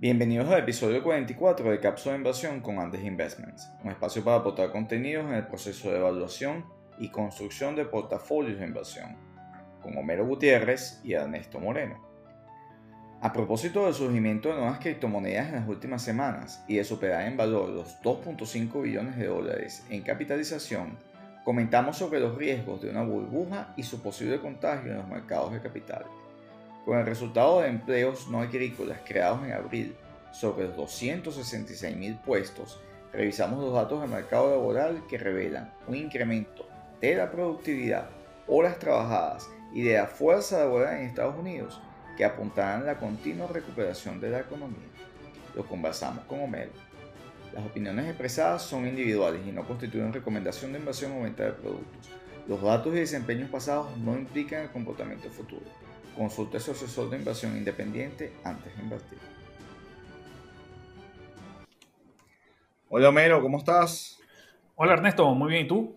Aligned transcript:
Bienvenidos 0.00 0.48
al 0.48 0.60
episodio 0.60 1.02
44 1.02 1.70
de 1.70 1.78
Cápsula 1.78 2.14
de 2.14 2.20
Inversión 2.20 2.60
con 2.60 2.78
Andes 2.78 3.04
Investments, 3.04 3.70
un 3.84 3.90
espacio 3.90 4.24
para 4.24 4.38
aportar 4.38 4.72
contenidos 4.72 5.26
en 5.26 5.34
el 5.34 5.46
proceso 5.46 5.90
de 5.90 5.98
evaluación 5.98 6.64
y 6.98 7.10
construcción 7.10 7.76
de 7.76 7.84
portafolios 7.84 8.58
de 8.58 8.64
inversión, 8.64 9.14
con 9.82 9.98
Homero 9.98 10.24
Gutiérrez 10.24 11.02
y 11.04 11.12
Ernesto 11.12 11.60
Moreno. 11.60 12.02
A 13.20 13.30
propósito 13.30 13.84
del 13.84 13.92
surgimiento 13.92 14.48
de 14.48 14.54
nuevas 14.54 14.78
criptomonedas 14.78 15.48
en 15.48 15.56
las 15.56 15.68
últimas 15.68 16.00
semanas 16.00 16.64
y 16.66 16.76
de 16.76 16.84
superar 16.84 17.28
en 17.28 17.36
valor 17.36 17.68
los 17.68 18.00
2.5 18.00 18.80
billones 18.80 19.18
de 19.18 19.26
dólares 19.26 19.84
en 19.90 20.00
capitalización, 20.00 20.96
comentamos 21.44 21.98
sobre 21.98 22.20
los 22.20 22.38
riesgos 22.38 22.80
de 22.80 22.88
una 22.88 23.02
burbuja 23.02 23.74
y 23.76 23.82
su 23.82 24.00
posible 24.00 24.40
contagio 24.40 24.92
en 24.92 24.96
los 24.96 25.08
mercados 25.08 25.52
de 25.52 25.60
capitales. 25.60 26.08
Con 26.84 26.98
el 26.98 27.06
resultado 27.06 27.60
de 27.60 27.68
empleos 27.68 28.28
no 28.28 28.40
agrícolas 28.40 29.00
creados 29.04 29.44
en 29.44 29.52
abril 29.52 29.96
sobre 30.32 30.68
los 30.68 30.76
266.000 30.76 32.20
puestos, 32.22 32.80
revisamos 33.12 33.62
los 33.62 33.74
datos 33.74 34.00
del 34.00 34.10
mercado 34.10 34.50
laboral 34.50 35.02
que 35.08 35.18
revelan 35.18 35.72
un 35.86 35.96
incremento 35.96 36.66
de 37.00 37.16
la 37.16 37.30
productividad, 37.30 38.08
horas 38.46 38.78
trabajadas 38.78 39.48
y 39.72 39.82
de 39.82 39.94
la 39.94 40.06
fuerza 40.06 40.60
laboral 40.60 40.98
en 40.98 41.06
Estados 41.06 41.38
Unidos 41.38 41.80
que 42.16 42.24
apuntarán 42.24 42.82
a 42.82 42.86
la 42.86 42.98
continua 42.98 43.46
recuperación 43.48 44.20
de 44.20 44.30
la 44.30 44.40
economía. 44.40 44.88
Lo 45.54 45.66
conversamos 45.66 46.24
con 46.24 46.40
Homero. 46.40 46.72
Las 47.52 47.64
opiniones 47.64 48.06
expresadas 48.06 48.62
son 48.62 48.86
individuales 48.86 49.40
y 49.46 49.52
no 49.52 49.66
constituyen 49.66 50.12
recomendación 50.12 50.72
de 50.72 50.78
inversión 50.78 51.12
o 51.12 51.22
venta 51.22 51.44
de 51.44 51.52
productos. 51.52 52.10
Los 52.46 52.62
datos 52.62 52.94
y 52.94 52.98
desempeños 52.98 53.50
pasados 53.50 53.96
no 53.98 54.16
implican 54.16 54.62
el 54.62 54.70
comportamiento 54.70 55.28
futuro. 55.30 55.64
Consulte 56.16 56.56
a 56.56 56.60
su 56.60 56.72
asesor 56.72 57.10
de 57.10 57.16
inversión 57.16 57.56
independiente 57.56 58.32
antes 58.44 58.76
de 58.76 58.82
invertir. 58.82 59.18
Hola 62.88 63.08
Homero, 63.08 63.40
¿cómo 63.40 63.58
estás? 63.58 64.18
Hola 64.74 64.94
Ernesto, 64.94 65.32
muy 65.34 65.50
bien, 65.50 65.66
¿y 65.66 65.68
tú? 65.68 65.96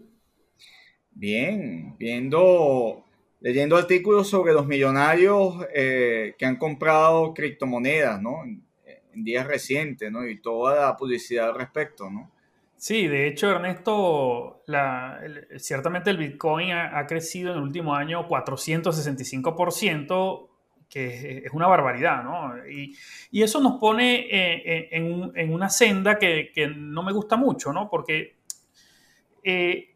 Bien, 1.12 1.96
viendo, 1.98 3.04
leyendo 3.40 3.78
artículos 3.78 4.30
sobre 4.30 4.54
los 4.54 4.68
millonarios 4.68 5.66
eh, 5.74 6.36
que 6.38 6.46
han 6.46 6.58
comprado 6.58 7.34
criptomonedas, 7.34 8.22
¿no? 8.22 8.44
En, 8.44 8.64
en, 9.14 9.24
días 9.24 9.48
recientes, 9.48 10.12
¿no? 10.12 10.28
Y 10.28 10.40
toda 10.40 10.88
la 10.88 10.98
publicidad 10.98 11.50
al 11.50 11.56
respecto, 11.56 12.10
¿no? 12.10 12.33
Sí, 12.84 13.08
de 13.08 13.28
hecho, 13.28 13.50
Ernesto, 13.50 14.62
ciertamente 15.56 16.10
el 16.10 16.18
Bitcoin 16.18 16.74
ha, 16.74 17.08
crecido 17.08 17.54
en 17.54 17.60
el 17.60 17.64
último 17.64 17.96
año 17.96 18.28
465%, 18.28 20.50
que 20.90 21.44
es 21.46 21.54
una 21.54 21.68
barbaridad, 21.68 22.26
¿no? 22.26 22.52
Y, 22.68 22.98
eso 23.42 23.62
nos 23.62 23.80
pone 23.80 24.28
eh, 24.30 24.90
en, 24.92 25.54
una 25.54 25.70
senda 25.70 26.20
que, 26.20 26.52
no 26.76 27.04
me 27.04 27.14
gusta 27.14 27.38
mucho, 27.38 27.72
¿no? 27.72 27.90
Porque 27.90 28.36
eh, 29.46 29.96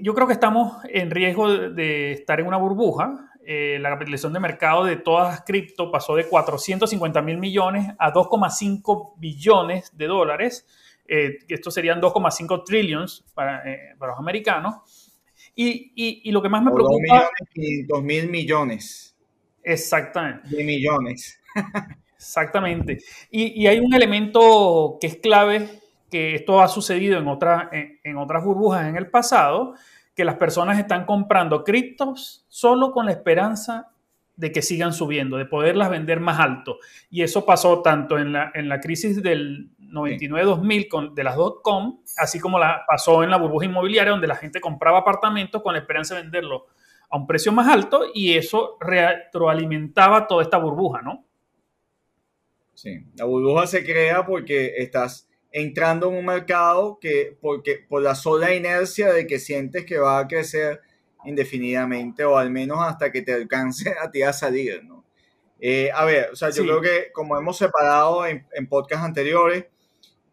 yo 0.00 0.14
creo 0.14 0.26
que 0.26 0.32
estamos 0.32 0.82
en 0.88 1.10
riesgo 1.10 1.52
de, 1.52 2.12
estar 2.12 2.40
en 2.40 2.46
una 2.46 2.56
burbuja. 2.56 3.28
Eh, 3.44 3.76
la 3.78 3.90
capitalización 3.90 4.32
de 4.32 4.40
mercado 4.40 4.84
de 4.84 4.96
todas 4.96 5.28
las 5.28 5.42
cripto 5.42 5.90
pasó 5.90 6.16
de 6.16 6.26
450 6.26 7.20
mil 7.20 7.36
millones 7.36 7.92
a 7.98 8.10
2,5 8.10 9.16
billones 9.18 9.94
de 9.94 10.06
dólares 10.06 10.66
eh, 11.14 11.40
estos 11.46 11.74
serían 11.74 12.00
2,5 12.00 12.64
trillions 12.64 13.22
para, 13.34 13.70
eh, 13.70 13.94
para, 13.98 14.12
los 14.12 14.18
americanos. 14.18 15.10
Y, 15.54 15.92
y, 15.94 16.22
y, 16.24 16.32
lo 16.32 16.40
que 16.40 16.48
más 16.48 16.62
me 16.62 16.70
o 16.70 16.74
preocupa... 16.74 17.28
2 17.86 18.02
mil 18.02 18.30
millones. 18.30 19.14
Exactamente. 19.62 20.48
De 20.48 20.64
millones. 20.64 21.38
Exactamente. 22.16 22.98
Y, 23.30 23.62
y, 23.62 23.66
hay 23.66 23.78
un 23.78 23.92
elemento 23.92 24.96
que 24.98 25.08
es 25.08 25.16
clave, 25.16 25.68
que 26.10 26.36
esto 26.36 26.62
ha 26.62 26.68
sucedido 26.68 27.18
en, 27.18 27.28
otra, 27.28 27.68
en, 27.72 28.00
en 28.02 28.16
otras 28.16 28.42
burbujas 28.42 28.88
en 28.88 28.96
el 28.96 29.10
pasado, 29.10 29.74
que 30.16 30.24
las 30.24 30.36
personas 30.36 30.78
están 30.78 31.04
comprando 31.04 31.62
criptos 31.62 32.46
solo 32.48 32.90
con 32.90 33.04
la 33.04 33.12
esperanza 33.12 33.91
de 34.36 34.50
que 34.52 34.62
sigan 34.62 34.92
subiendo, 34.92 35.36
de 35.36 35.46
poderlas 35.46 35.90
vender 35.90 36.20
más 36.20 36.40
alto. 36.40 36.78
Y 37.10 37.22
eso 37.22 37.44
pasó 37.44 37.82
tanto 37.82 38.18
en 38.18 38.32
la, 38.32 38.50
en 38.54 38.68
la 38.68 38.80
crisis 38.80 39.22
del 39.22 39.70
99-2000 39.78 41.14
de 41.14 41.24
las 41.24 41.36
dot-com, 41.36 42.00
así 42.16 42.40
como 42.40 42.58
la 42.58 42.84
pasó 42.86 43.22
en 43.22 43.30
la 43.30 43.36
burbuja 43.36 43.66
inmobiliaria, 43.66 44.12
donde 44.12 44.26
la 44.26 44.36
gente 44.36 44.60
compraba 44.60 44.98
apartamentos 44.98 45.62
con 45.62 45.74
la 45.74 45.80
esperanza 45.80 46.14
de 46.14 46.22
venderlo 46.22 46.66
a 47.10 47.18
un 47.18 47.26
precio 47.26 47.52
más 47.52 47.68
alto 47.68 48.06
y 48.14 48.32
eso 48.32 48.78
retroalimentaba 48.80 50.26
toda 50.26 50.42
esta 50.42 50.56
burbuja, 50.56 51.02
¿no? 51.02 51.26
Sí, 52.74 53.04
la 53.16 53.26
burbuja 53.26 53.66
se 53.66 53.84
crea 53.84 54.24
porque 54.24 54.74
estás 54.78 55.28
entrando 55.52 56.08
en 56.08 56.16
un 56.16 56.24
mercado 56.24 56.98
que, 56.98 57.36
porque, 57.40 57.84
por 57.86 58.02
la 58.02 58.14
sola 58.14 58.54
inercia 58.54 59.12
de 59.12 59.26
que 59.26 59.38
sientes 59.38 59.84
que 59.84 59.98
va 59.98 60.18
a 60.18 60.26
crecer 60.26 60.80
indefinidamente 61.24 62.24
o 62.24 62.36
al 62.36 62.50
menos 62.50 62.78
hasta 62.80 63.10
que 63.10 63.22
te 63.22 63.32
alcance 63.32 63.94
a 64.00 64.10
ti 64.10 64.22
a 64.22 64.32
salir, 64.32 64.84
¿no? 64.84 65.04
Eh, 65.60 65.90
a 65.94 66.04
ver, 66.04 66.30
o 66.32 66.36
sea, 66.36 66.48
yo 66.48 66.62
sí. 66.62 66.62
creo 66.62 66.80
que 66.80 67.12
como 67.12 67.36
hemos 67.38 67.56
separado 67.56 68.26
en, 68.26 68.46
en 68.52 68.66
podcasts 68.66 69.04
anteriores, 69.04 69.66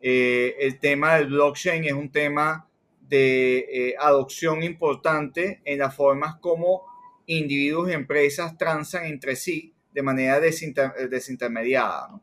eh, 0.02 0.56
el 0.60 0.80
tema 0.80 1.16
del 1.16 1.28
blockchain 1.28 1.84
es 1.84 1.94
un 1.94 2.12
tema 2.12 2.68
de 3.02 3.58
eh, 3.72 3.96
adopción 4.00 4.64
importante 4.64 5.62
en 5.66 5.80
las 5.80 5.96
formas 5.96 6.38
como 6.40 6.86
individuos 7.26 7.90
y 7.90 7.94
empresas 7.94 8.58
transan 8.58 9.06
entre 9.06 9.36
sí 9.36 9.74
de 9.92 10.02
manera 10.02 10.40
desinter 10.40 11.10
desintermediada. 11.10 12.08
¿no? 12.12 12.22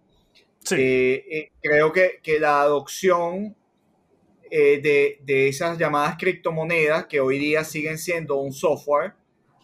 Sí. 0.64 0.76
Eh, 0.78 1.52
creo 1.60 1.92
que, 1.92 2.20
que, 2.22 2.40
la 2.40 2.62
adopción 2.62 3.56
de, 4.56 5.18
de, 5.22 5.48
esas 5.48 5.78
llamadas 5.78 6.16
criptomonedas, 6.18 7.06
que 7.06 7.20
hoy 7.20 7.38
día 7.38 7.64
siguen 7.64 7.98
siendo 7.98 8.36
un 8.36 8.52
software, 8.52 9.14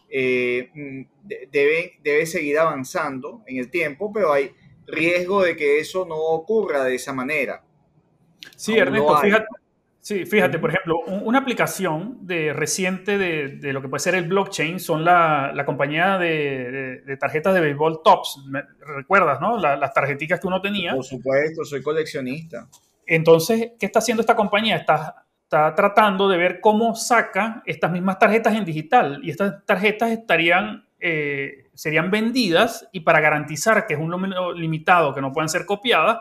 mm, 0.09 1.03
debe, 1.51 1.99
debe 2.03 2.27
seguir 2.27 2.59
avanzando 2.59 3.43
en 3.47 3.59
el 3.59 3.71
tiempo, 3.71 4.13
pero 4.13 4.33
hay 4.33 4.53
riesgo 4.87 5.43
de 5.43 5.57
que 5.57 5.79
eso 5.79 6.05
no 6.05 6.17
ocurra 6.17 6.85
de 6.85 6.95
esa 6.95 7.13
manera. 7.13 7.63
Sí, 8.57 8.77
Ernesto, 8.77 9.17
fíjate, 9.19 9.47
sí, 10.01 10.27
fíjate, 10.27 10.59
por 10.59 10.71
ejemplo, 10.71 10.99
una 11.07 11.39
aplicación 11.39 12.19
de, 12.27 12.53
reciente 12.53 13.19
de, 13.19 13.49
de, 13.49 13.73
lo 13.73 13.81
que 13.81 13.89
puede 13.89 14.01
ser 14.01 14.15
el 14.15 14.29
blockchain 14.29 14.81
son 14.81 15.05
la, 15.05 15.53
la 15.55 15.65
compañía 15.65 16.19
de, 16.19 17.03
de, 17.05 17.17
tarjetas 17.17 17.55
de 17.55 17.61
béisbol 17.61 18.03
Tops. 18.05 18.45
¿Me 18.47 18.63
¿Recuerdas, 18.81 19.41
no? 19.41 19.59
La, 19.59 19.77
las 19.77 19.93
tarjeticas 19.95 20.41
que 20.41 20.47
uno 20.47 20.61
tenía. 20.61 20.95
Por 20.95 21.05
supuesto, 21.05 21.65
soy 21.65 21.83
coleccionista. 21.83 22.69
Entonces, 23.07 23.73
¿qué 23.79 23.87
está 23.87 23.99
haciendo 23.99 24.21
esta 24.21 24.37
compañía? 24.37 24.77
Está, 24.77 25.17
tratando 25.49 26.31
de 26.31 26.39
ver 26.39 26.61
cómo 26.63 26.95
saca 26.95 27.63
estas 27.67 27.93
mismas 27.93 28.19
tarjetas 28.19 28.55
en 28.55 28.65
digital. 28.65 29.21
Y 29.23 29.31
estas 29.31 29.67
tarjetas 29.67 30.11
estarían, 30.11 30.87
eh, 30.99 31.69
serían 31.75 32.11
vendidas 32.11 32.89
y 32.91 33.01
para 33.01 33.21
garantizar 33.21 33.87
que 33.87 33.93
es 33.93 34.01
un 34.01 34.09
número 34.09 34.55
limitado, 34.55 35.15
que 35.15 35.21
no 35.21 35.31
pueden 35.31 35.51
ser 35.51 35.67
copiadas, 35.67 36.21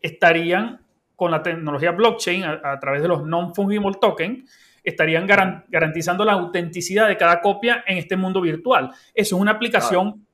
estarían 0.00 0.80
con 1.14 1.30
la 1.30 1.42
tecnología 1.42 1.92
blockchain 1.92 2.44
a, 2.44 2.78
través 2.80 3.02
de 3.02 3.08
los 3.08 3.24
non-fungible 3.24 3.98
tokens, 4.00 4.50
estarían 4.84 5.26
garan 5.26 5.64
garantizando 5.68 6.24
la 6.24 6.32
autenticidad 6.32 7.08
de 7.08 7.16
cada 7.16 7.40
copia 7.40 7.84
en 7.86 7.98
este 7.98 8.16
mundo 8.16 8.40
virtual. 8.40 8.90
Eso 9.14 9.36
es 9.36 9.40
una 9.40 9.52
aplicación. 9.52 10.25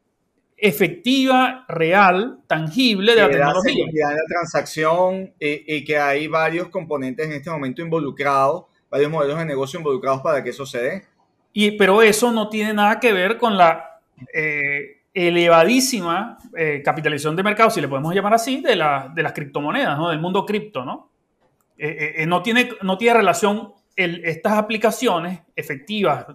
Efectiva, 0.62 1.66
real, 1.68 2.38
tangible 2.46 3.14
de 3.14 3.28
que 3.28 3.36
la 3.36 3.52
tecnología. 3.52 4.10
La 4.10 4.24
transacción 4.26 5.34
y, 5.38 5.76
y, 5.76 5.84
que 5.84 5.98
hay 5.98 6.28
varios 6.28 6.68
componentes 6.68 7.26
en 7.26 7.32
este 7.32 7.50
momento 7.50 7.82
involucrados, 7.82 8.64
varios 8.90 9.10
modelos 9.10 9.38
de 9.38 9.44
negocio 9.44 9.78
involucrados 9.78 10.22
para 10.22 10.42
que 10.42 10.50
eso 10.50 10.64
se 10.64 10.80
dé. 10.80 11.04
Y, 11.52 11.72
pero 11.72 12.00
eso 12.00 12.32
no 12.32 12.48
tiene 12.48 12.72
nada 12.72 12.98
que 12.98 13.12
ver 13.12 13.36
con 13.36 13.58
la... 13.58 14.00
Eh, 14.32 15.02
elevadísima 15.14 16.38
eh, 16.56 16.80
capitalización 16.84 17.36
de 17.36 17.42
mercado, 17.42 17.70
si 17.70 17.80
le 17.80 17.88
podemos 17.88 18.14
llamar 18.14 18.34
así, 18.34 18.60
de, 18.60 18.76
la, 18.76 19.12
de 19.14 19.22
las 19.22 19.32
criptomonedas, 19.32 19.98
¿no? 19.98 20.08
del 20.08 20.20
mundo 20.20 20.46
cripto. 20.46 20.84
¿no? 20.84 21.10
Eh, 21.76 22.14
eh, 22.18 22.26
no, 22.26 22.42
tiene, 22.42 22.70
no 22.82 22.96
tiene 22.96 23.18
relación 23.18 23.74
el, 23.96 24.24
estas 24.24 24.54
aplicaciones 24.54 25.40
efectivas, 25.54 26.26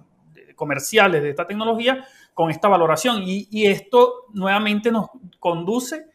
comerciales 0.58 1.24
de 1.24 1.30
esta 1.30 1.48
tecnología 1.48 2.06
con 2.34 2.52
esta 2.52 2.68
valoración. 2.68 3.22
Y, 3.26 3.66
esto 3.68 4.26
nuevamente 4.34 4.92
nos 4.92 5.08
conduce 5.40 6.08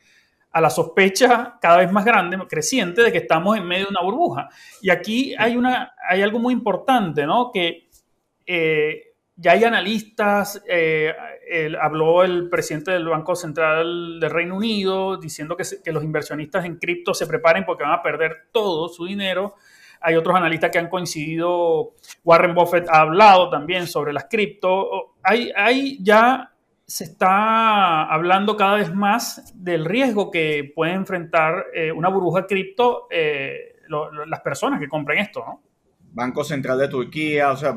a 0.50 0.60
la 0.60 0.68
sospecha 0.68 1.58
cada 1.62 1.78
vez 1.78 1.90
más 1.90 2.04
grande, 2.04 2.36
creciente, 2.46 3.02
de 3.02 3.10
que 3.10 3.18
estamos 3.18 3.56
en 3.56 3.66
medio 3.66 3.86
de 3.86 3.92
una 3.92 4.02
burbuja. 4.02 4.50
Y 4.82 4.90
aquí 4.90 5.34
hay, 5.38 5.56
una, 5.56 5.94
hay 6.06 6.20
algo 6.20 6.38
muy 6.38 6.52
importante, 6.52 7.24
¿no? 7.24 7.50
que 7.50 7.88
ya 9.36 9.52
hay 9.52 9.64
analistas, 9.64 10.62
eh, 10.68 11.14
habló 11.80 12.22
el 12.22 12.48
presidente 12.48 12.90
del 12.90 13.08
Banco 13.08 13.34
Central 13.34 14.20
del 14.20 14.30
Reino 14.30 14.56
Unido 14.56 15.16
diciendo 15.16 15.56
que, 15.56 15.64
se, 15.64 15.82
que 15.82 15.92
los 15.92 16.04
inversionistas 16.04 16.64
en 16.64 16.76
cripto 16.76 17.14
se 17.14 17.26
preparen 17.26 17.64
porque 17.64 17.82
van 17.82 17.92
a 17.92 18.02
perder 18.02 18.48
todo 18.52 18.88
su 18.88 19.06
dinero. 19.06 19.54
Hay 20.02 20.14
otros 20.14 20.36
analistas 20.36 20.70
que 20.70 20.78
han 20.78 20.88
coincidido, 20.88 21.94
Warren 22.24 22.54
Buffett 22.54 22.88
ha 22.88 23.00
hablado 23.00 23.50
también 23.50 23.86
sobre 23.86 24.12
las 24.12 24.26
cripto. 24.30 25.14
Hay, 25.22 25.52
hay 25.54 25.98
ya 26.02 26.52
se 26.86 27.04
está 27.04 28.04
hablando 28.04 28.56
cada 28.56 28.74
vez 28.74 28.92
más 28.94 29.52
del 29.54 29.84
riesgo 29.84 30.30
que 30.30 30.72
puede 30.74 30.92
enfrentar 30.92 31.66
eh, 31.72 31.90
una 31.90 32.08
burbuja 32.08 32.46
cripto 32.46 33.06
eh, 33.10 33.76
las 34.26 34.40
personas 34.40 34.80
que 34.80 34.88
compren 34.88 35.18
esto, 35.18 35.40
¿no? 35.40 35.62
Banco 36.12 36.44
Central 36.44 36.78
de 36.78 36.88
Turquía, 36.88 37.50
o 37.52 37.56
sea, 37.56 37.74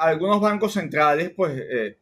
algunos 0.00 0.40
bancos 0.40 0.72
centrales, 0.72 1.30
pues, 1.36 1.52
eh, 1.70 1.98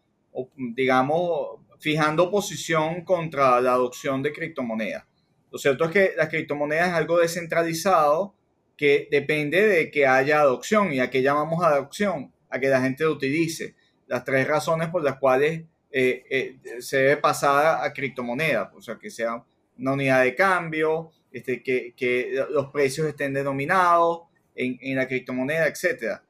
digamos, 0.57 1.59
fijando 1.81 2.31
posición 2.31 3.05
contra 3.05 3.61
la 3.61 3.73
adopción 3.73 4.23
de 4.23 4.33
criptomonedas. 4.33 5.05
Lo 5.51 5.59
cierto 5.59 5.85
es 5.85 5.91
que 5.91 6.13
las 6.17 6.29
criptomonedas 6.29 6.89
es 6.89 6.95
algo 6.95 7.19
descentralizado 7.19 8.35
que 8.77 9.09
depende 9.11 9.67
de 9.67 9.91
que 9.91 10.07
haya 10.07 10.41
adopción. 10.41 10.93
¿Y 10.93 11.01
a 11.01 11.11
qué 11.11 11.23
llamamos 11.23 11.65
adopción? 11.65 12.33
A 12.51 12.59
que 12.59 12.69
la 12.69 12.81
gente 12.81 13.05
lo 13.05 13.13
utilice. 13.13 13.75
Las 14.07 14.25
tres 14.25 14.47
razones 14.47 14.89
por 14.89 15.03
las 15.03 15.19
cuales 15.19 15.63
eh, 15.91 16.25
eh, 16.29 16.81
se 16.81 16.99
debe 16.99 17.17
pasar 17.19 17.85
a 17.85 17.93
criptomonedas, 17.93 18.71
o 18.75 18.81
sea, 18.81 18.99
que 18.99 19.11
sea 19.11 19.45
una 19.79 19.93
unidad 19.93 20.23
de 20.23 20.35
cambio, 20.35 21.11
este, 21.33 21.63
que, 21.63 21.95
que 21.97 22.45
los 22.51 22.71
precios 22.71 23.07
estén 23.07 23.33
denominados 23.33 24.23
en, 24.55 24.79
en 24.81 24.97
la 24.97 25.07
criptomoneda, 25.07 25.67
etc. 25.67 26.21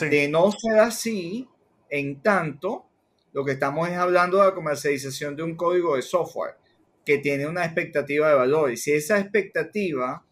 De 0.00 0.28
no 0.28 0.50
ser 0.50 0.78
así, 0.78 1.48
en 1.88 2.20
tanto, 2.22 2.86
lo 3.32 3.44
que 3.44 3.52
estamos 3.52 3.88
es 3.88 3.96
hablando 3.96 4.38
de 4.38 4.46
la 4.46 4.54
comercialización 4.54 5.36
de 5.36 5.42
un 5.42 5.56
código 5.56 5.96
de 5.96 6.02
software 6.02 6.56
que 7.04 7.18
tiene 7.18 7.46
una 7.46 7.64
expectativa 7.64 8.28
de 8.28 8.34
valor. 8.34 8.72
Y 8.72 8.76
si 8.76 8.92
esa 8.92 9.18
expectativa 9.18 10.24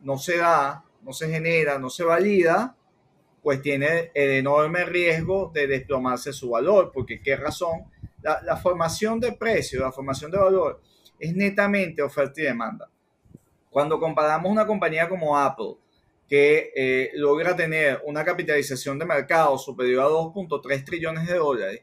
no 0.00 0.18
se 0.18 0.38
da, 0.38 0.84
no 1.04 1.12
se 1.12 1.28
genera, 1.28 1.78
no 1.78 1.90
se 1.90 2.04
valida, 2.04 2.76
pues 3.42 3.60
tiene 3.60 4.10
el 4.14 4.30
enorme 4.30 4.84
riesgo 4.84 5.50
de 5.54 5.66
desplomarse 5.66 6.32
su 6.32 6.50
valor. 6.50 6.90
Porque 6.92 7.20
qué 7.20 7.36
razón? 7.36 7.84
La, 8.22 8.56
formación 8.56 9.20
de 9.20 9.32
precio, 9.32 9.80
la 9.80 9.92
formación 9.92 10.30
de 10.30 10.38
valor 10.38 10.80
es 11.18 11.34
netamente 11.36 12.02
oferta 12.02 12.40
y 12.40 12.44
demanda. 12.44 12.90
Cuando 13.68 14.00
comparamos 14.00 14.50
una 14.50 14.66
compañía 14.66 15.08
como 15.08 15.36
Apple, 15.36 15.74
que 16.26 16.72
eh, 16.74 17.10
logra 17.14 17.54
tener 17.54 18.00
una 18.06 18.24
capitalización 18.24 18.98
de 18.98 19.04
mercado 19.04 19.58
superior 19.58 20.04
a 20.04 20.08
2.3 20.08 20.84
trillones 20.84 21.26
de 21.26 21.34
dólares, 21.34 21.82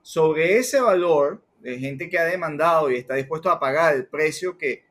sobre 0.00 0.56
ese 0.56 0.80
valor 0.80 1.42
de 1.60 1.78
gente 1.78 2.08
que 2.08 2.18
ha 2.18 2.24
demandado 2.24 2.90
y 2.90 2.96
está 2.96 3.14
dispuesto 3.14 3.50
a 3.50 3.60
pagar 3.60 3.94
el 3.94 4.06
precio 4.06 4.56
que 4.56 4.86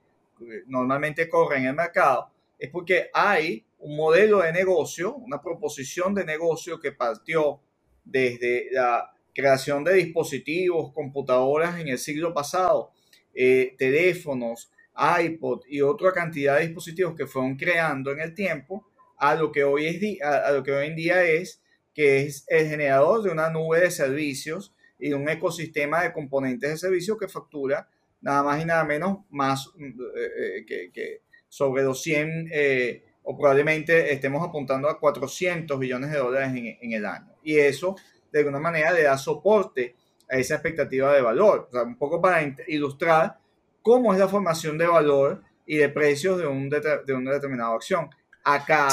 normalmente 0.67 1.27
corre 1.27 1.57
en 1.57 1.65
el 1.65 1.73
mercado, 1.73 2.29
es 2.57 2.69
porque 2.69 3.09
hay 3.13 3.65
un 3.79 3.95
modelo 3.95 4.39
de 4.41 4.51
negocio, 4.51 5.15
una 5.15 5.41
proposición 5.41 6.13
de 6.13 6.25
negocio 6.25 6.79
que 6.79 6.91
partió 6.91 7.61
desde 8.03 8.69
la 8.71 9.11
creación 9.33 9.83
de 9.83 9.93
dispositivos, 9.93 10.91
computadoras 10.93 11.79
en 11.79 11.89
el 11.89 11.99
siglo 11.99 12.33
pasado, 12.33 12.91
eh, 13.33 13.75
teléfonos, 13.77 14.71
iPod 14.97 15.61
y 15.67 15.81
otra 15.81 16.11
cantidad 16.11 16.57
de 16.57 16.65
dispositivos 16.65 17.15
que 17.15 17.27
fueron 17.27 17.55
creando 17.55 18.11
en 18.11 18.19
el 18.19 18.33
tiempo 18.33 18.87
a 19.17 19.35
lo 19.35 19.51
que 19.51 19.63
hoy, 19.63 19.85
es, 19.85 20.21
a 20.23 20.51
lo 20.51 20.63
que 20.63 20.71
hoy 20.71 20.87
en 20.87 20.95
día 20.95 21.23
es, 21.23 21.61
que 21.93 22.21
es 22.21 22.45
el 22.47 22.67
generador 22.67 23.23
de 23.23 23.29
una 23.29 23.49
nube 23.49 23.79
de 23.79 23.91
servicios 23.91 24.73
y 24.99 25.13
un 25.13 25.29
ecosistema 25.29 26.03
de 26.03 26.13
componentes 26.13 26.69
de 26.69 26.77
servicio 26.77 27.17
que 27.17 27.27
factura 27.27 27.87
nada 28.21 28.43
más 28.43 28.61
y 28.61 28.65
nada 28.65 28.83
menos 28.83 29.19
más 29.29 29.69
eh, 29.79 30.65
eh, 30.67 30.91
que, 30.91 31.21
sobre 31.47 31.83
200 31.83 32.51
eh, 32.53 33.03
o 33.23 33.37
probablemente 33.37 34.13
estemos 34.13 34.47
apuntando 34.47 34.87
a 34.87 34.99
400 34.99 35.77
billones 35.77 36.11
de 36.11 36.17
dólares 36.17 36.49
en, 36.53 36.91
el 36.93 37.05
año. 37.05 37.35
Y 37.43 37.57
eso 37.57 37.95
de 38.31 38.39
alguna 38.39 38.59
manera 38.59 38.91
le 38.91 39.03
da 39.03 39.17
soporte 39.17 39.95
a 40.29 40.37
esa 40.37 40.55
expectativa 40.55 41.13
de 41.13 41.21
valor. 41.21 41.67
O 41.67 41.71
sea, 41.71 41.83
un 41.83 41.97
poco 41.97 42.21
para 42.21 42.55
ilustrar 42.67 43.37
cómo 43.81 44.13
es 44.13 44.19
la 44.19 44.29
formación 44.29 44.77
de 44.77 44.87
valor 44.87 45.43
y 45.65 45.77
de 45.77 45.89
precios 45.89 46.37
de, 46.37 46.47
un 46.47 46.69
de 46.69 47.13
una 47.13 47.33
determinada 47.33 47.75
acción. 47.75 48.09
Acá 48.45 48.87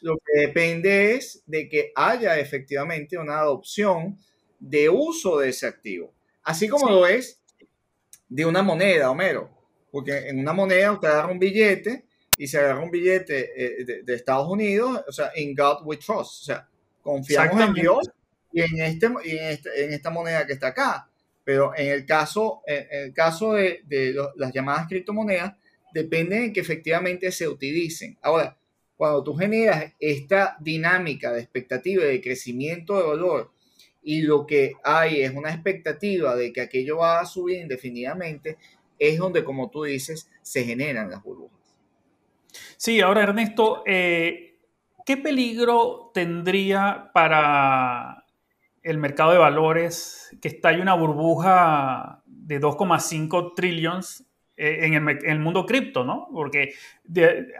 lo 0.00 0.16
que 0.16 0.40
depende 0.40 1.14
es 1.14 1.44
de 1.46 1.68
que 1.68 1.92
haya 1.94 2.36
efectivamente 2.40 3.16
una 3.16 3.38
adopción 3.38 4.18
de 4.58 4.88
uso 4.88 5.38
de 5.38 5.50
ese 5.50 5.68
activo. 5.68 6.12
Así 6.42 6.68
como 6.68 6.90
lo 6.90 7.06
es 7.06 7.40
de 8.28 8.44
una 8.44 8.62
moneda, 8.62 9.10
Homero. 9.10 9.57
Porque 9.90 10.28
en 10.28 10.38
una 10.38 10.52
moneda 10.52 10.92
usted 10.92 11.08
agarra 11.08 11.32
un 11.32 11.38
billete 11.38 12.04
y 12.36 12.46
se 12.46 12.58
agarra 12.58 12.80
un 12.80 12.90
billete 12.90 13.50
eh, 13.56 14.02
de, 14.04 14.14
Estados 14.14 14.48
Unidos, 14.48 15.02
o 15.06 15.12
sea, 15.12 15.30
in 15.36 15.54
God 15.54 15.84
we 15.84 15.96
trust. 15.96 16.42
O 16.42 16.44
sea, 16.44 16.68
confiamos 17.02 17.60
en 17.60 17.74
Dios 17.74 18.10
y 18.52 18.60
en, 18.60 18.80
este, 18.80 19.10
este, 19.24 19.84
en, 19.84 19.92
esta 19.92 20.10
moneda 20.10 20.46
que 20.46 20.52
está 20.52 20.68
acá. 20.68 21.08
Pero 21.44 21.72
en 21.76 21.88
el 21.88 22.04
caso, 22.04 22.62
en 22.66 22.86
el 22.90 23.14
caso 23.14 23.54
de, 23.54 23.82
las 24.36 24.52
llamadas 24.52 24.86
criptomonedas, 24.86 25.54
depende 25.92 26.40
de 26.40 26.52
que 26.52 26.60
efectivamente 26.60 27.32
se 27.32 27.48
utilicen. 27.48 28.18
Ahora, 28.20 28.56
cuando 28.96 29.22
tú 29.22 29.34
generas 29.34 29.92
esta 29.98 30.56
dinámica 30.60 31.32
de 31.32 31.40
expectativa 31.40 32.04
de 32.04 32.20
crecimiento 32.20 32.96
de 32.96 33.06
valor 33.06 33.52
y 34.02 34.22
lo 34.22 34.46
que 34.46 34.74
hay 34.84 35.22
es 35.22 35.32
una 35.32 35.52
expectativa 35.52 36.34
de 36.36 36.52
que 36.52 36.60
aquello 36.60 36.98
va 36.98 37.20
a 37.20 37.26
subir 37.26 37.60
indefinidamente, 37.60 38.58
es 38.98 39.18
donde, 39.18 39.44
como 39.44 39.70
tú 39.70 39.84
dices, 39.84 40.30
se 40.42 40.64
generan 40.64 41.10
las 41.10 41.22
burbujas. 41.22 41.58
Sí, 42.76 43.00
ahora 43.00 43.22
Ernesto, 43.22 43.82
eh, 43.86 44.56
¿qué 45.04 45.16
peligro 45.16 46.10
tendría 46.14 47.10
para 47.12 48.24
el 48.82 48.98
mercado 48.98 49.32
de 49.32 49.38
valores 49.38 50.36
que 50.40 50.48
estalle 50.48 50.80
una 50.80 50.94
burbuja 50.94 52.22
de 52.26 52.60
2,5 52.60 53.54
trillones 53.54 54.24
eh, 54.56 54.86
en, 54.86 55.08
el, 55.08 55.38
mundo 55.38 55.66
cripto, 55.66 56.04
¿no? 56.04 56.28
Porque 56.32 56.74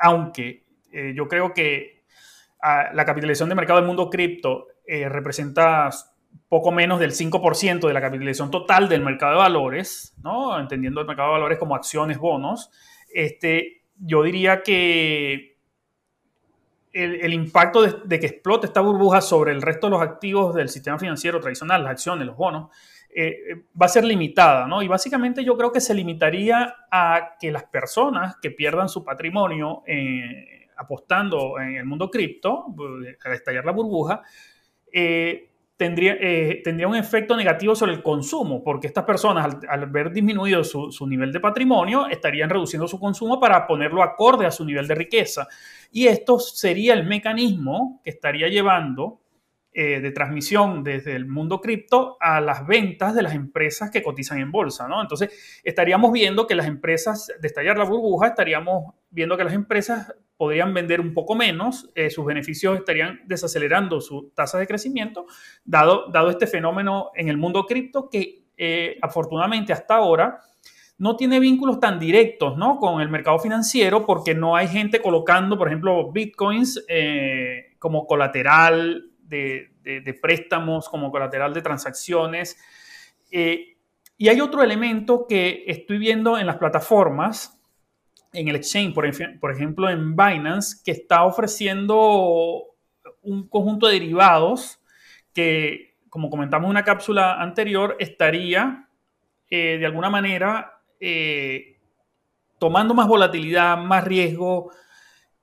aunque 0.01 0.65
eh, 0.91 1.13
yo 1.15 1.29
creo 1.29 1.53
que 1.53 2.05
ah, 2.63 2.91
la 2.95 3.05
capitalización 3.05 3.49
de 3.49 3.55
mercado 3.55 3.79
del 3.79 3.87
mundo 3.87 4.09
cripto 4.11 4.69
representa 4.87 5.91
poco 6.49 6.73
menos 6.73 7.01
del 7.01 7.13
5% 7.13 7.87
de 7.87 7.93
la 7.93 8.01
capitalización 8.01 8.51
total 8.51 8.89
del 8.89 9.03
mercado 9.03 9.33
de 9.33 9.39
valores, 9.39 10.15
¿no? 10.23 10.59
entendiendo 10.59 11.01
el 11.01 11.07
mercado 11.07 11.29
de 11.29 11.33
valores 11.35 11.59
como 11.59 11.75
acciones, 11.75 12.19
bonos, 12.19 12.71
este, 13.13 13.83
yo 13.99 14.23
diría 14.23 14.63
que 14.63 15.59
el, 16.93 17.33
impacto 17.33 17.83
de, 17.83 18.21
que 18.21 18.27
explote 18.27 18.67
esta 18.67 18.81
burbuja 18.81 19.21
sobre 19.21 19.53
el 19.53 19.63
resto 19.63 19.87
de 19.87 19.91
los 19.93 20.03
activos 20.03 20.55
del 20.55 20.69
sistema 20.69 20.99
financiero 20.99 21.41
tradicional, 21.41 21.85
las 21.85 21.93
acciones, 21.93 22.27
los 22.27 22.37
bonos, 22.37 22.71
eh, 23.15 23.65
va 23.81 23.87
a 23.87 23.89
ser 23.89 24.05
limitada, 24.05 24.67
¿no? 24.67 24.83
Y 24.83 24.89
básicamente 24.89 25.45
yo 25.45 25.57
creo 25.57 25.73
que 25.73 25.81
se 25.81 25.95
limitaría 25.95 26.75
a 26.91 27.37
que 27.41 27.51
las 27.51 27.65
personas 27.65 28.37
que 28.43 28.51
pierdan 28.51 28.89
su 28.89 29.05
patrimonio 29.05 29.83
eh, 29.87 30.69
apostando 30.77 31.59
en 31.61 31.77
el 31.77 31.85
mundo 31.85 32.11
cripto, 32.11 32.67
eh, 33.07 33.17
al 33.25 33.33
estallar 33.33 33.65
la 33.65 33.73
burbuja, 33.73 34.23
tendría, 35.79 36.19
eh, 36.21 36.61
tendría 36.63 36.89
un 36.89 36.97
efecto 36.97 37.37
negativo 37.37 37.75
sobre 37.75 37.93
el 37.93 38.03
consumo, 38.03 38.63
porque 38.63 38.89
estas 38.89 39.05
personas, 39.05 39.57
al, 39.69 39.87
ver 39.87 40.13
disminuido 40.13 40.65
su, 40.65 40.91
su, 40.91 41.07
nivel 41.07 41.33
de 41.33 41.41
patrimonio, 41.41 42.09
estarían 42.09 42.51
reduciendo 42.51 42.89
su 42.89 42.99
consumo 42.99 43.41
para 43.41 43.67
ponerlo 43.67 44.03
acorde 44.03 44.45
a 44.45 44.51
su 44.51 44.65
nivel 44.65 44.89
de 44.89 44.97
riqueza. 44.97 45.47
Y 45.93 46.09
esto 46.09 46.41
sería 46.41 46.93
el 46.95 47.07
mecanismo 47.07 48.01
que 48.03 48.11
estaría 48.11 48.49
llevando 48.49 49.21
eh, 49.73 50.01
de 50.01 50.11
transmisión 50.11 50.83
desde 50.83 51.15
el 51.15 51.27
mundo 51.27 51.61
cripto 51.61 52.17
a 52.19 52.41
las 52.41 52.67
ventas 52.67 53.15
de 53.15 53.23
las 53.23 53.35
empresas 53.35 53.93
que 53.93 54.03
cotizan 54.03 54.39
en 54.39 54.51
bolsa, 54.51 54.89
¿no? 54.89 55.01
Entonces, 55.01 55.61
estaríamos 55.63 56.11
viendo 56.11 56.49
que 56.49 56.57
las 56.57 56.67
empresas, 56.67 57.33
de 57.41 57.47
estallar 57.47 57.79
la 57.79 57.85
burbuja, 57.85 58.27
estaríamos 58.27 58.95
viendo 59.11 59.37
que 59.37 59.45
las 59.45 59.53
empresas 59.53 60.13
podrían 60.39 60.73
vender 60.73 61.03
un 61.03 61.13
poco 61.13 61.35
menos, 61.35 61.91
eh, 61.95 62.09
sus 62.09 62.25
beneficios 62.25 62.79
estarían 62.79 63.21
desacelerando 63.27 64.01
su 64.01 64.31
tasa 64.35 64.59
de 64.59 64.67
crecimiento, 64.67 65.27
dado, 65.65 66.07
dado 66.11 66.31
este 66.31 66.47
fenómeno 66.47 67.11
en 67.15 67.29
el 67.29 67.37
mundo 67.37 67.67
cripto 67.67 68.09
que 68.09 68.47
eh, 68.57 68.97
afortunadamente 69.03 69.75
hasta 69.75 69.97
ahora 69.97 70.41
no 70.97 71.15
tiene 71.15 71.39
vínculos 71.39 71.79
tan 71.79 71.99
directos 71.99 72.57
¿no? 72.57 72.79
con 72.79 73.03
el 73.03 73.11
mercado 73.11 73.39
financiero 73.39 74.07
porque 74.07 74.35
no 74.35 74.57
hay 74.57 74.67
gente 74.67 75.03
colocando, 75.03 75.59
por 75.59 75.69
ejemplo, 75.69 76.11
bitcoins 76.11 76.85
como 77.79 78.07
colateral 78.07 79.13
de, 79.29 80.19
préstamos 80.21 80.89
como 80.89 81.11
colateral 81.11 81.55
de 81.55 81.63
transacciones. 81.63 82.57
Eh, 83.31 83.77
y 84.17 84.29
hay 84.29 84.41
otro 84.41 84.63
elemento 84.63 85.27
que 85.29 85.65
estoy 85.67 85.99
viendo 85.99 86.39
en 86.39 86.47
las 86.47 86.57
plataformas, 86.57 87.58
en 88.33 88.49
el 88.49 88.57
exchange, 88.57 88.95
por, 88.95 89.07
ejemplo 89.51 89.91
en 89.91 90.17
Binance, 90.17 90.83
que 90.85 90.91
está 90.91 91.25
ofreciendo 91.25 92.65
un 93.23 93.49
conjunto 93.49 93.87
de 93.87 93.95
derivados 93.95 94.81
que, 95.33 95.97
como 96.11 96.31
comentamos 96.31 96.67
en 96.67 96.71
una 96.71 96.85
cápsula 96.85 97.41
anterior, 97.41 97.97
estaría 97.99 98.89
eh, 99.51 99.79
de 99.79 99.87
alguna 99.87 100.11
manera 100.11 100.81
eh, 101.01 101.79
tomando 102.59 102.95
más 102.95 103.09
volatilidad, 103.09 103.79
más 103.79 104.05
riesgo, 104.05 104.71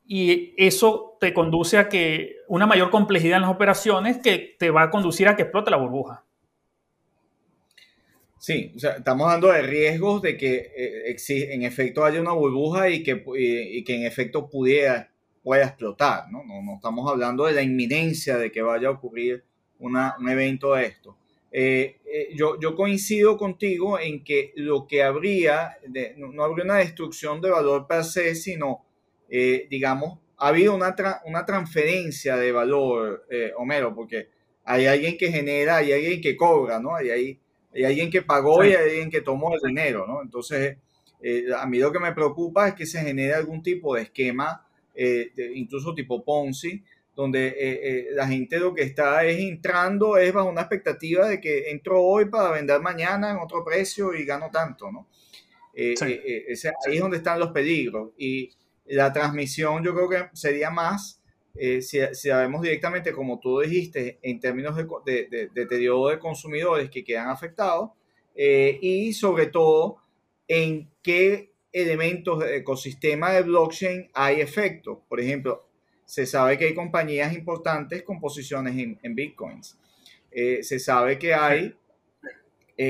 y 0.08 0.54
eso 0.58 1.18
te 1.20 1.34
conduce 1.34 1.77
a 1.77 1.89
que 1.89 2.38
una 2.48 2.68
mayor 2.68 2.92
complejidad 2.92 3.38
en 3.38 3.42
las 3.44 3.51
operaciones 3.51 4.20
que 4.20 4.56
te 4.60 4.70
va 4.70 4.84
a 4.84 4.89
conducir 4.92 5.27
a 5.27 5.36
que 5.36 5.44
explote 5.44 5.72
la 5.72 5.77
burbuja. 5.77 6.24
Sí, 8.46 8.72
o 8.75 8.80
sea, 8.80 8.92
estamos 8.92 9.25
hablando 9.25 9.48
de 9.48 9.64
riesgos 9.64 10.22
de 10.22 10.38
que 10.38 10.72
eh, 10.78 11.16
en 11.52 11.64
efecto 11.64 12.06
haya 12.06 12.22
una 12.22 12.34
burbuja 12.34 12.92
y 12.92 13.02
que, 13.02 13.24
y 13.36 13.84
que 13.84 13.96
en 13.96 14.06
efecto 14.06 14.52
pudiera, 14.52 15.12
pueda 15.42 15.66
explotar, 15.66 16.32
¿no? 16.32 16.44
¿no? 16.44 16.75
estamos 16.75 17.12
hablando 17.12 17.46
de 17.46 17.54
la 17.54 17.64
inminencia 17.64 18.38
de 18.38 18.52
que 18.52 18.62
vaya 18.62 18.90
a 18.90 18.92
ocurrir 18.92 19.44
una, 19.80 20.14
un 20.20 20.30
evento 20.30 20.75
de 20.75 20.86
esto. 20.86 21.18
Eh, 21.52 21.98
eh, 22.06 22.36
yo, 22.36 22.60
yo, 22.60 22.75
coincido 22.75 23.36
contigo 23.36 23.98
en 24.00 24.24
que 24.24 24.54
lo 24.58 24.86
que 24.86 25.02
habría, 25.02 25.80
de, 25.88 26.14
no, 26.16 26.44
habría 26.44 26.66
una 26.66 26.78
destrucción 26.78 27.42
de 27.42 27.50
valor 27.50 27.88
per 27.88 28.04
se, 28.04 28.36
sino, 28.36 28.86
digamos, 29.28 30.20
ha 30.38 30.50
habido 30.50 30.75
una, 30.75 30.96
una 31.25 31.48
transferencia 31.48 32.38
de 32.38 32.52
valor, 32.52 33.25
Homero, 33.58 33.96
porque 33.96 34.28
hay 34.64 34.86
alguien 34.86 35.18
que 35.18 35.32
genera, 35.32 35.78
hay 35.78 35.94
alguien 35.94 36.22
que 36.22 36.38
cobra, 36.38 36.80
¿no? 36.80 36.96
Hay, 36.96 37.10
hay, 37.10 37.40
hay 37.75 37.84
alguien 37.84 38.10
que 38.10 38.22
pagó 38.22 38.63
y 38.63 38.70
hay 38.70 38.89
alguien 38.89 39.10
que 39.10 39.22
tomó 39.22 39.53
el 39.53 39.60
dinero, 39.62 40.08
¿no? 40.08 40.22
Entonces, 40.22 40.77
eh, 41.22 41.46
a 41.58 41.65
mí 41.65 41.79
lo 41.79 41.91
que 41.91 42.00
me 42.00 42.13
preocupa 42.13 42.67
es 42.67 42.74
que 42.74 42.86
se 42.86 43.01
genere 43.01 43.34
algún 43.34 43.62
tipo 43.62 43.96
de 43.96 44.03
esquema, 44.03 44.65
eh, 44.94 45.32
incluso 45.55 45.94
tipo 45.94 46.24
Ponzi, 46.24 46.84
donde 47.15 47.55
eh, 47.58 48.08
la 48.12 48.27
gente 48.27 48.60
lo 48.60 48.74
que 48.74 48.84
está 48.84 49.25
es 49.25 49.39
entrando, 49.39 50.17
es 50.17 50.32
bajo 50.34 50.50
una 50.50 50.62
expectativa 50.62 51.27
de 51.27 51.39
que 51.39 51.70
entro 51.70 52.01
hoy 52.01 52.25
para 52.25 52.51
vender 52.51 52.79
mañana 52.82 53.32
en 53.32 53.38
otro 53.38 53.63
precio 53.63 54.13
y 54.13 54.25
gano 54.25 54.50
tanto, 54.51 54.91
¿no? 54.91 55.08
ahí 55.77 55.94
es 55.94 57.00
donde 57.01 57.17
están 57.17 57.39
los 57.39 57.51
peligros. 57.51 58.12
Y 58.17 58.51
la 58.86 59.12
transmisión 59.12 59.84
yo 59.84 59.94
creo 59.94 60.10
que 60.10 60.29
sería 60.34 60.70
más 60.70 61.22
eh, 61.58 61.82
si, 61.82 62.00
si 62.14 62.30
vemos 62.30 62.62
directamente, 62.62 63.14
como 63.14 63.40
tú 63.40 63.62
dijiste, 63.62 64.20
en 64.22 64.40
términos 64.40 64.76
de, 64.76 64.84
de, 65.06 65.50
deterioro 65.54 66.10
de 66.10 66.20
consumidores 66.20 66.90
que 66.90 67.04
quedan 67.04 67.30
afectados 67.30 67.92
eh, 68.36 68.78
y 68.82 69.14
sobre 69.14 69.48
todo 69.48 69.98
en 70.48 70.90
qué 71.02 71.54
elementos 71.72 72.40
del 72.40 72.56
ecosistema 72.56 73.32
de 73.32 73.44
blockchain 73.44 74.10
hay 74.14 74.42
efecto. 74.42 75.04
Por 75.08 75.22
ejemplo, 75.22 75.66
se 76.06 76.26
sabe 76.26 76.58
que 76.58 76.66
hay 76.66 76.76
compañías 76.76 77.34
importantes 77.34 78.04
con 78.04 78.20
posiciones 78.20 78.78
en, 78.78 79.00
en 79.02 79.16
bitcoins. 79.16 79.78
Eh, 80.32 80.62
se 80.62 80.80
sabe 80.80 81.18
que 81.18 81.34
hay 81.34 81.74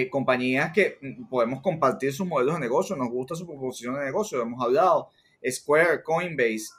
compañías 0.10 0.74
que 0.74 0.98
mm, 1.00 1.30
podemos 1.30 1.62
compartir 1.62 2.12
sus 2.12 2.26
modelos 2.26 2.56
de 2.56 2.62
negocio, 2.62 2.96
nos 2.96 3.10
gusta 3.10 3.36
su 3.36 3.46
proposición 3.46 3.94
de 3.94 4.06
negocio, 4.06 4.42
hemos 4.42 4.60
hablado, 4.64 5.10
Square, 5.48 6.02
Coinbase, 6.02 6.72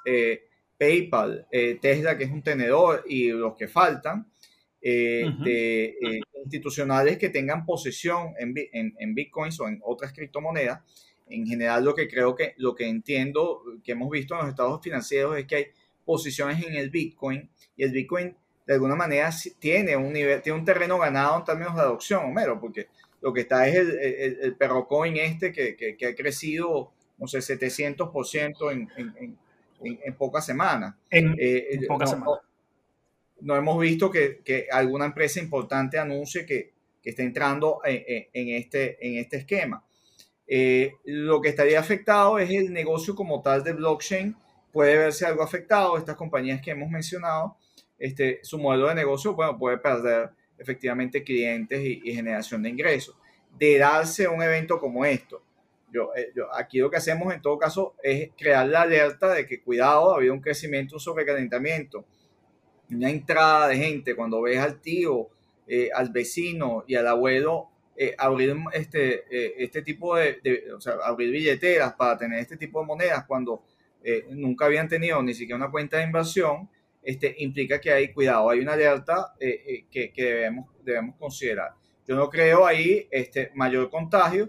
PayPal, 0.78 1.46
eh, 1.50 1.78
Tesla, 1.80 2.16
que 2.16 2.24
es 2.24 2.30
un 2.30 2.42
tenedor, 2.42 3.04
y 3.06 3.28
los 3.28 3.54
que 3.56 3.68
faltan, 3.68 4.26
eh, 4.80 5.24
de 5.42 5.84
eh, 5.86 6.20
institucionales 6.44 7.18
que 7.18 7.28
tengan 7.28 7.64
posesión 7.64 8.34
en, 8.38 8.54
en, 8.72 9.14
bitcoins 9.14 9.58
o 9.60 9.68
en 9.68 9.80
otras 9.84 10.12
criptomonedas. 10.12 10.80
En 11.28 11.44
general, 11.44 11.84
lo 11.84 11.94
que 11.94 12.06
creo 12.06 12.36
que, 12.36 12.54
lo 12.58 12.74
que 12.74 12.86
entiendo, 12.86 13.62
que 13.82 13.92
hemos 13.92 14.10
visto 14.10 14.34
en 14.34 14.40
los 14.40 14.48
estados 14.50 14.80
financieros 14.80 15.36
es 15.36 15.46
que 15.46 15.56
hay 15.56 15.66
posiciones 16.04 16.64
en 16.64 16.74
el 16.74 16.90
bitcoin 16.90 17.50
y 17.76 17.82
el 17.82 17.90
bitcoin 17.90 18.36
de 18.64 18.74
alguna 18.74 18.94
manera 18.94 19.30
tiene 19.58 19.96
un 19.96 20.12
nivel, 20.12 20.42
tiene 20.42 20.58
un 20.58 20.64
terreno 20.64 20.98
ganado 20.98 21.38
en 21.38 21.44
términos 21.44 21.74
de 21.74 21.80
adopción, 21.80 22.24
Homero, 22.24 22.60
porque 22.60 22.88
lo 23.20 23.32
que 23.32 23.40
está 23.40 23.66
es 23.68 23.76
el, 23.76 23.98
el, 23.98 24.38
el 24.40 24.56
perro 24.56 24.86
coin 24.86 25.16
este 25.16 25.52
que, 25.52 25.76
que, 25.76 25.96
que, 25.96 26.06
ha 26.06 26.14
crecido, 26.14 26.92
no 27.18 27.26
sé, 27.26 27.38
700% 27.38 28.72
en, 28.72 28.88
en, 28.96 29.38
en, 29.82 30.14
pocas 30.14 30.44
semanas. 30.44 30.94
En, 31.10 31.34
eh, 31.38 31.80
pocas 31.86 32.10
no, 32.10 32.16
semanas. 32.16 32.40
No, 33.40 33.56
hemos 33.56 33.80
visto 33.80 34.10
que, 34.10 34.40
que, 34.44 34.66
alguna 34.70 35.06
empresa 35.06 35.40
importante 35.40 35.98
anuncie 35.98 36.46
que, 36.46 36.72
que 37.02 37.10
está 37.10 37.22
entrando 37.22 37.80
en, 37.84 38.26
en, 38.32 38.48
este, 38.56 39.06
en 39.06 39.18
este 39.18 39.38
esquema. 39.38 39.84
Eh, 40.48 40.94
lo 41.04 41.40
que 41.40 41.48
estaría 41.48 41.80
afectado 41.80 42.38
es 42.38 42.50
el 42.50 42.72
negocio 42.72 43.14
como 43.14 43.42
tal 43.42 43.64
de 43.64 43.72
blockchain. 43.72 44.36
Puede 44.72 44.96
verse 44.96 45.26
algo 45.26 45.42
afectado. 45.42 45.98
Estas 45.98 46.16
compañías 46.16 46.60
que 46.60 46.70
hemos 46.70 46.90
mencionado, 46.90 47.56
este, 47.98 48.40
su 48.42 48.58
modelo 48.58 48.88
de 48.88 48.94
negocio 48.94 49.34
bueno, 49.34 49.58
puede 49.58 49.78
perder 49.78 50.30
efectivamente 50.58 51.22
clientes 51.22 51.80
y, 51.80 52.00
y 52.04 52.14
generación 52.14 52.62
de 52.62 52.70
ingresos. 52.70 53.16
De 53.58 53.78
darse 53.78 54.28
un 54.28 54.42
evento 54.42 54.78
como 54.78 55.04
esto, 55.04 55.42
eh, 56.14 56.32
yo, 56.34 56.52
aquí 56.54 56.78
lo 56.78 56.90
que 56.90 56.96
hacemos 56.96 57.32
en 57.34 57.40
todo 57.42 57.58
caso 57.58 57.94
es 58.02 58.30
crear 58.36 58.66
la 58.68 58.82
alerta 58.82 59.32
de 59.32 59.46
que 59.46 59.62
cuidado, 59.62 60.12
ha 60.12 60.16
habido 60.16 60.34
un 60.34 60.40
crecimiento, 60.40 60.96
un 60.96 61.00
sobrecalentamiento, 61.00 62.04
una 62.90 63.10
entrada 63.10 63.68
de 63.68 63.76
gente, 63.76 64.14
cuando 64.14 64.42
ves 64.42 64.58
al 64.58 64.80
tío, 64.80 65.28
eh, 65.66 65.90
al 65.94 66.10
vecino 66.10 66.84
y 66.86 66.94
al 66.94 67.06
abuelo 67.08 67.70
eh, 67.96 68.14
abrir 68.18 68.54
este, 68.72 69.24
este 69.62 69.82
tipo 69.82 70.16
de, 70.16 70.40
o 70.76 70.80
sea, 70.80 70.94
abrir 71.02 71.30
billeteras 71.30 71.94
para 71.94 72.16
tener 72.16 72.38
este 72.38 72.56
tipo 72.56 72.80
de 72.80 72.86
monedas 72.86 73.24
cuando 73.26 73.64
nunca 74.30 74.66
habían 74.66 74.88
tenido 74.88 75.20
ni 75.20 75.34
siquiera 75.34 75.56
una 75.56 75.70
cuenta 75.70 75.96
de 75.96 76.04
inversión, 76.04 76.70
este, 77.02 77.34
implica 77.38 77.80
que 77.80 77.90
hay 77.90 78.12
cuidado, 78.12 78.50
hay 78.50 78.60
una 78.60 78.74
alerta 78.74 79.34
que, 79.40 80.12
que, 80.12 80.24
debemos, 80.24 80.70
debemos 80.84 81.16
considerar. 81.16 81.72
Yo 82.06 82.14
no 82.14 82.30
creo 82.30 82.64
ahí 82.64 83.08
este, 83.10 83.50
mayor 83.54 83.90
contagio, 83.90 84.48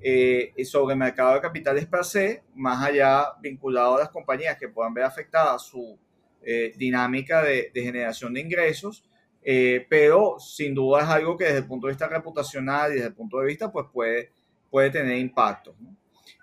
eh, 0.00 0.54
sobre 0.64 0.92
el 0.92 0.98
mercado 0.98 1.34
de 1.34 1.40
capitales 1.40 1.86
per 1.86 2.04
se, 2.04 2.44
más 2.54 2.84
allá 2.84 3.32
vinculado 3.40 3.96
a 3.96 4.00
las 4.00 4.10
compañías 4.10 4.56
que 4.56 4.68
puedan 4.68 4.94
ver 4.94 5.04
afectada 5.04 5.58
su 5.58 5.98
eh, 6.42 6.72
dinámica 6.76 7.42
de, 7.42 7.72
generación 7.74 8.32
de 8.34 8.40
ingresos, 8.40 9.04
eh, 9.42 9.84
pero 9.88 10.38
sin 10.38 10.72
duda 10.72 11.02
es 11.02 11.08
algo 11.08 11.36
que 11.36 11.44
desde 11.46 11.58
el 11.58 11.66
punto 11.66 11.88
de 11.88 11.94
vista 11.94 12.06
reputacional 12.06 12.92
y 12.92 12.94
desde 12.94 13.08
el 13.08 13.14
punto 13.14 13.40
de 13.40 13.46
vista, 13.46 13.72
pues 13.72 13.86
puede, 13.92 14.30
puede 14.70 14.90
tener 14.90 15.18
impacto. 15.18 15.74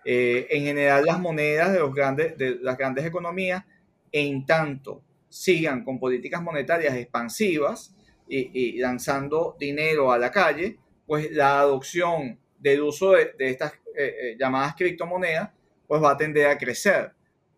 en 0.03 0.63
general, 0.63 1.05
las 1.05 1.19
monedas 1.19 1.71
de, 1.71 1.79
los 1.79 1.93
grandes, 1.95 2.37
de 2.37 2.57
las 2.61 2.77
grandes 2.77 3.05
economías, 3.05 3.63
en 4.11 4.45
tanto 4.45 5.01
sigan 5.29 5.83
con 5.83 5.97
políticas 5.99 6.41
monetarias 6.41 6.95
expansivas 6.95 7.95
y, 8.27 8.51
y 8.53 8.77
lanzando 8.79 9.55
dinero 9.59 10.11
a 10.11 10.17
la 10.17 10.31
calle, 10.31 10.77
pues 11.05 11.31
la 11.31 11.59
adopción 11.59 12.37
del 12.57 12.81
uso 12.81 13.11
de, 13.11 13.33
estas 13.37 13.73
eh, 13.95 14.15
eh, 14.19 14.35
llamadas 14.39 14.75
criptomonedas, 14.75 15.51
pues 15.87 16.01
va 16.01 16.11
a 16.11 16.17
tender 16.17 16.47
a 16.47 16.57
crecer. 16.57 17.11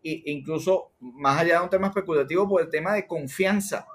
E 0.03 0.23
incluso 0.25 0.91
más 0.99 1.39
allá 1.39 1.59
de 1.59 1.63
un 1.63 1.69
tema 1.69 1.87
especulativo, 1.87 2.47
por 2.47 2.61
el 2.61 2.69
tema 2.69 2.93
de 2.93 3.07
confianza, 3.07 3.87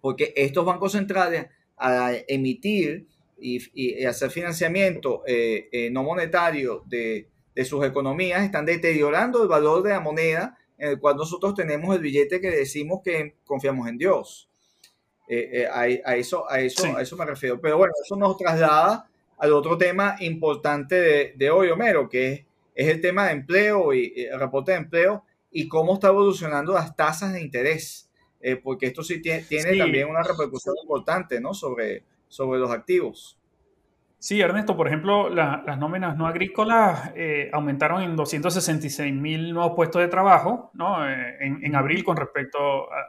porque 0.00 0.32
estos 0.36 0.64
bancos 0.64 0.92
centrales 0.92 1.46
a 1.76 2.12
emitir 2.28 3.06
y, 3.38 4.04
hacer 4.04 4.30
financiamiento 4.30 5.22
eh, 5.26 5.88
no 5.90 6.02
monetario 6.02 6.82
de, 6.86 7.28
de, 7.54 7.64
sus 7.64 7.84
economías 7.86 8.42
están 8.42 8.66
deteriorando 8.66 9.42
el 9.42 9.48
valor 9.48 9.82
de 9.82 9.90
la 9.90 10.00
moneda 10.00 10.58
en 10.76 10.90
el 10.90 11.00
cual 11.00 11.16
nosotros 11.16 11.54
tenemos 11.54 11.94
el 11.94 12.02
billete 12.02 12.40
que 12.40 12.50
decimos 12.50 13.00
que 13.02 13.36
confiamos 13.44 13.88
en 13.88 13.96
Dios. 13.96 14.48
a, 15.72 15.86
eso, 16.16 16.50
a, 16.50 16.60
eso, 16.60 16.96
a 16.96 17.02
eso 17.02 17.16
me 17.16 17.24
refiero. 17.24 17.60
Pero 17.60 17.78
bueno, 17.78 17.92
eso 18.04 18.16
nos 18.16 18.36
traslada 18.36 19.09
al 19.40 19.52
otro 19.52 19.76
tema 19.78 20.16
importante 20.20 21.34
de, 21.34 21.50
hoy, 21.50 21.70
Homero, 21.70 22.08
que 22.08 22.32
es, 22.32 22.44
es, 22.74 22.88
el 22.88 23.00
tema 23.00 23.26
de 23.26 23.32
empleo 23.32 23.92
y 23.94 24.12
el 24.30 24.38
reporte 24.38 24.72
de 24.72 24.78
empleo 24.78 25.24
y 25.50 25.66
cómo 25.68 25.94
está 25.94 26.08
evolucionando 26.08 26.72
las 26.72 26.94
tasas 26.94 27.32
de 27.32 27.40
interés, 27.40 28.10
eh, 28.40 28.56
porque 28.56 28.86
esto 28.86 29.02
sí 29.02 29.20
tiene, 29.20 29.44
también 29.76 30.08
una 30.08 30.22
repercusión 30.22 30.74
importante 30.80 31.40
¿no? 31.40 31.54
sobre, 31.54 32.04
sobre 32.28 32.60
los 32.60 32.70
activos. 32.70 33.36
Sí, 34.18 34.38
Ernesto, 34.38 34.76
por 34.76 34.86
ejemplo, 34.86 35.30
las 35.30 35.78
nóminas 35.78 36.14
no 36.14 36.26
agrícolas 36.26 37.10
eh, 37.16 37.48
aumentaron 37.54 38.02
en 38.02 38.16
266 38.16 39.14
mil 39.14 39.54
nuevos 39.54 39.72
puestos 39.74 40.02
de 40.02 40.08
trabajo 40.08 40.70
¿no? 40.74 41.08
Eh, 41.08 41.38
en, 41.40 41.74
abril 41.74 42.04
con 42.04 42.18
respecto 42.18 42.58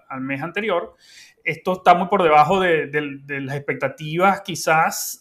al 0.08 0.22
mes 0.22 0.42
anterior. 0.42 0.96
Esto 1.44 1.74
está 1.74 1.96
muy 1.96 2.08
por 2.08 2.24
debajo 2.24 2.62
de, 2.62 2.88
de 2.88 3.42
las 3.42 3.58
expectativas 3.58 4.40
quizás 4.40 5.21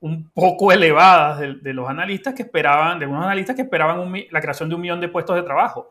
un 0.00 0.30
poco 0.30 0.72
elevadas 0.72 1.40
de, 1.40 1.72
los 1.72 1.88
analistas 1.88 2.34
que 2.34 2.42
esperaban, 2.42 2.98
de 2.98 3.06
unos 3.06 3.24
analistas 3.24 3.56
que 3.56 3.62
esperaban 3.62 4.12
la 4.30 4.40
creación 4.40 4.68
de 4.68 4.74
un 4.74 4.80
millón 4.80 5.00
de 5.00 5.08
puestos 5.08 5.36
de 5.36 5.42
trabajo. 5.42 5.90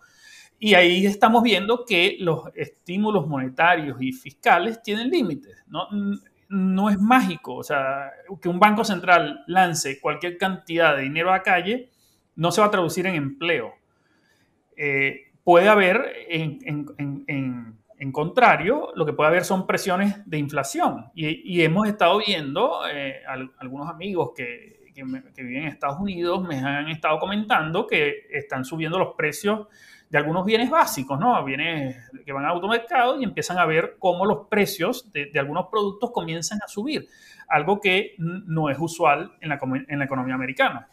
Y 0.60 0.74
ahí 0.74 1.06
estamos 1.06 1.44
viendo 1.44 1.86
que 1.86 2.18
los 2.20 2.46
estímulos 2.56 3.28
monetarios 3.28 3.98
y 4.00 4.12
fiscales 4.12 4.82
tienen 4.82 5.10
límites. 5.10 5.64
¿no? 5.68 5.88
no 6.50 6.90
es 6.90 7.00
mágico, 7.00 7.56
o 7.56 7.64
sea, 7.64 8.12
que 8.42 8.50
un 8.50 8.60
banco 8.60 8.84
central 8.84 9.44
lance 9.48 10.00
cualquier 10.00 10.38
cantidad 10.38 10.96
de 10.96 11.04
dinero 11.04 11.30
a 11.30 11.38
la 11.38 11.44
calle 11.44 11.90
no 12.36 12.52
se 12.52 12.62
va 12.62 12.68
a 12.68 12.72
traducir 12.72 13.06
en 13.08 13.16
empleo. 13.16 13.74
Eh, 14.76 15.32
puede 15.44 15.68
haber 15.68 16.06
en, 16.30 17.78
contrario, 18.12 18.92
lo 18.96 19.06
que 19.06 19.13
puede 19.13 19.30
haber 19.30 19.44
son 19.44 19.66
presiones 19.66 20.22
de 20.30 20.38
inflación. 20.38 21.12
Y, 21.16 21.62
hemos 21.62 21.88
estado 21.88 22.20
viendo, 22.20 22.88
eh, 22.88 23.22
algunos 23.60 23.89
amigos 23.89 24.32
que, 24.36 24.77
viven 24.96 25.63
en 25.63 25.68
Estados 25.68 26.00
Unidos 26.00 26.42
me 26.48 26.58
han 26.58 26.89
estado 26.89 27.20
comentando 27.20 27.86
que 27.86 28.25
están 28.32 28.66
subiendo 28.66 28.98
los 28.98 29.13
precios 29.16 29.68
de 30.10 30.18
algunos 30.18 30.44
bienes 30.44 30.72
básicos, 30.72 31.20
¿no? 31.20 31.44
Bienes 31.44 31.98
que 32.25 32.34
van 32.34 32.46
a 32.46 32.50
automercado 32.50 33.20
y 33.20 33.24
empiezan 33.24 33.60
a 33.60 33.66
ver 33.66 33.98
cómo 34.00 34.25
los 34.25 34.48
precios 34.48 35.12
de, 35.12 35.32
algunos 35.38 35.68
productos 35.68 36.10
comienzan 36.12 36.60
a 36.63 36.68
subir, 36.68 37.08
algo 37.48 37.80
que 37.80 38.16
no 38.18 38.70
es 38.72 38.77
usual 38.80 39.34
en 39.42 39.50
la, 39.50 39.60
en 39.88 40.00
la 40.00 40.06
economía 40.06 40.34
americana. 40.34 40.89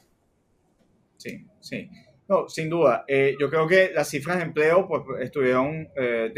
Sí, 1.16 1.46
sí. 1.61 1.88
No, 2.26 2.49
sin 2.49 2.71
duda. 2.71 3.04
Eh, 3.07 3.37
yo 3.38 3.50
creo 3.50 3.66
que 3.66 3.90
las 3.95 4.09
cifras 4.09 4.38
de 4.38 4.45
empleo 4.45 4.88
pues, 4.88 5.02
estuvieron 5.21 5.88
eh, 5.97 6.33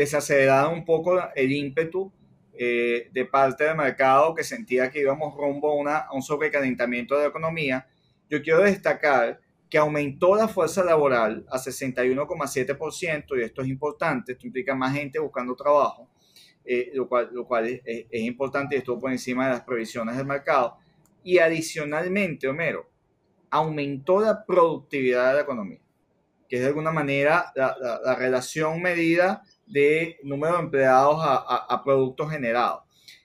un 0.73 0.85
poco 0.85 1.21
el 1.35 1.52
ímpetu 1.52 2.12
eh, 2.59 3.11
de 3.12 3.25
parte 3.26 3.64
del 3.64 3.76
mercado 3.76 4.35
que 4.35 4.43
sentía 4.43 4.90
que 4.90 5.00
íbamos 5.00 5.35
rumbo 5.37 5.71
a, 5.71 5.75
una, 5.75 6.07
un 6.12 6.23
sobrecalentamiento 6.23 7.14
de 7.14 7.23
la 7.23 7.28
economía. 7.28 7.87
Yo 8.31 8.40
quiero 8.40 8.62
destacar 8.62 9.40
que 9.69 9.76
aumentó 9.76 10.37
la 10.37 10.49
fuerza 10.49 10.83
laboral 10.83 11.45
a 11.50 11.59
61,7% 11.59 13.38
y 13.38 13.43
esto 13.43 13.61
es 13.61 13.69
importante, 13.69 14.33
esto 14.33 14.47
implica 14.47 14.75
más 14.75 14.95
gente 14.95 15.19
buscando 15.19 15.55
trabajo, 15.55 16.09
eh, 16.64 16.93
lo 16.95 17.07
cual, 17.07 17.28
lo 17.33 17.45
cual 17.47 17.66
es, 17.69 18.07
importante 18.12 18.75
y 18.75 18.78
estuvo 18.78 19.00
por 19.00 19.12
encima 19.12 19.47
de 19.47 19.52
las 19.52 19.62
previsiones 19.62 20.16
del 20.16 20.26
mercado. 20.26 20.78
Y 21.23 21.38
adicionalmente, 21.38 22.49
Homero, 22.49 22.88
aumentó 23.56 24.20
la 24.20 24.44
productividad 24.44 25.28
de 25.28 25.34
la 25.34 25.40
economía, 25.42 25.80
que 26.48 26.56
es 26.56 26.62
de 26.62 26.68
alguna 26.68 26.92
manera 26.92 27.52
la, 27.54 27.76
la, 28.04 28.14
relación 28.14 28.80
medida 28.80 29.42
de 29.66 30.18
número 30.22 30.54
de 30.54 30.62
empleados 30.62 31.18
a, 31.20 31.66
a, 31.68 31.84
productos 31.84 32.30
generados. 32.30 32.82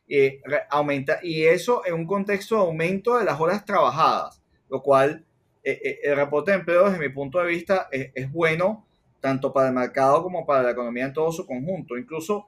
Eh, 0.07 0.41
aumenta, 0.69 1.19
y 1.23 1.43
eso 1.43 1.85
en 1.85 1.93
un 1.93 2.05
contexto 2.05 2.55
de 2.55 2.61
aumento 2.61 3.17
de 3.17 3.25
las 3.25 3.39
horas 3.39 3.63
trabajadas, 3.63 4.41
lo 4.69 4.81
cual 4.81 5.25
eh, 5.63 5.79
eh, 5.83 5.99
el 6.03 6.15
reporte 6.15 6.51
de 6.51 6.57
empleo 6.57 6.85
desde 6.85 6.99
mi 6.99 7.13
punto 7.13 7.39
de 7.39 7.47
vista 7.47 7.87
es, 7.91 8.31
bueno 8.31 8.85
tanto 9.19 9.53
para 9.53 9.67
el 9.67 9.75
mercado 9.75 10.23
como 10.23 10.47
para 10.47 10.63
la 10.63 10.71
economía 10.71 11.05
en 11.05 11.13
todo 11.13 11.31
su 11.31 11.45
conjunto. 11.45 11.95
Incluso 11.95 12.47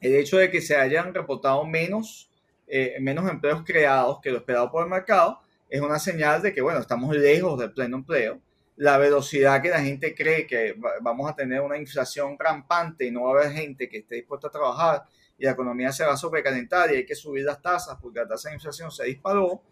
el 0.00 0.16
hecho 0.16 0.38
de 0.38 0.50
que 0.50 0.60
se 0.60 0.74
hayan 0.74 1.14
reportado 1.14 1.64
menos, 1.64 2.28
eh, 2.66 2.96
menos 3.00 3.30
empleos 3.30 3.62
creados 3.64 4.18
que 4.20 4.32
lo 4.32 4.38
esperado 4.38 4.72
por 4.72 4.82
el 4.82 4.90
mercado 4.90 5.40
es 5.74 5.80
una 5.80 5.98
señal 5.98 6.40
de 6.40 6.54
que, 6.54 6.62
bueno, 6.62 6.78
estamos 6.78 7.16
lejos 7.16 7.58
del 7.58 7.72
pleno 7.72 7.96
empleo. 7.96 8.40
La 8.76 8.96
velocidad 8.96 9.60
que 9.60 9.70
la 9.70 9.80
gente 9.80 10.14
cree 10.14 10.46
que 10.46 10.76
vamos 11.00 11.28
a 11.28 11.34
tener 11.34 11.60
una 11.62 11.76
inflación 11.76 12.36
rampante 12.38 13.06
y 13.06 13.10
no 13.10 13.24
va 13.24 13.30
a 13.30 13.42
haber 13.42 13.56
gente 13.56 13.88
que 13.88 13.98
esté 13.98 14.14
dispuesta 14.14 14.46
a 14.46 14.50
trabajar 14.52 15.02
y 15.36 15.44
la 15.44 15.50
economía 15.50 15.90
se 15.90 16.04
va 16.04 16.12
a 16.12 16.16
sobrecalentar 16.16 16.92
y 16.92 16.98
hay 16.98 17.04
que 17.04 17.16
subir 17.16 17.44
las 17.44 17.60
tasas 17.60 17.98
porque 18.00 18.20
la 18.20 18.28
tasa 18.28 18.50
de 18.50 18.54
inflación 18.54 18.92
se 18.92 19.04
disparó, 19.06 19.62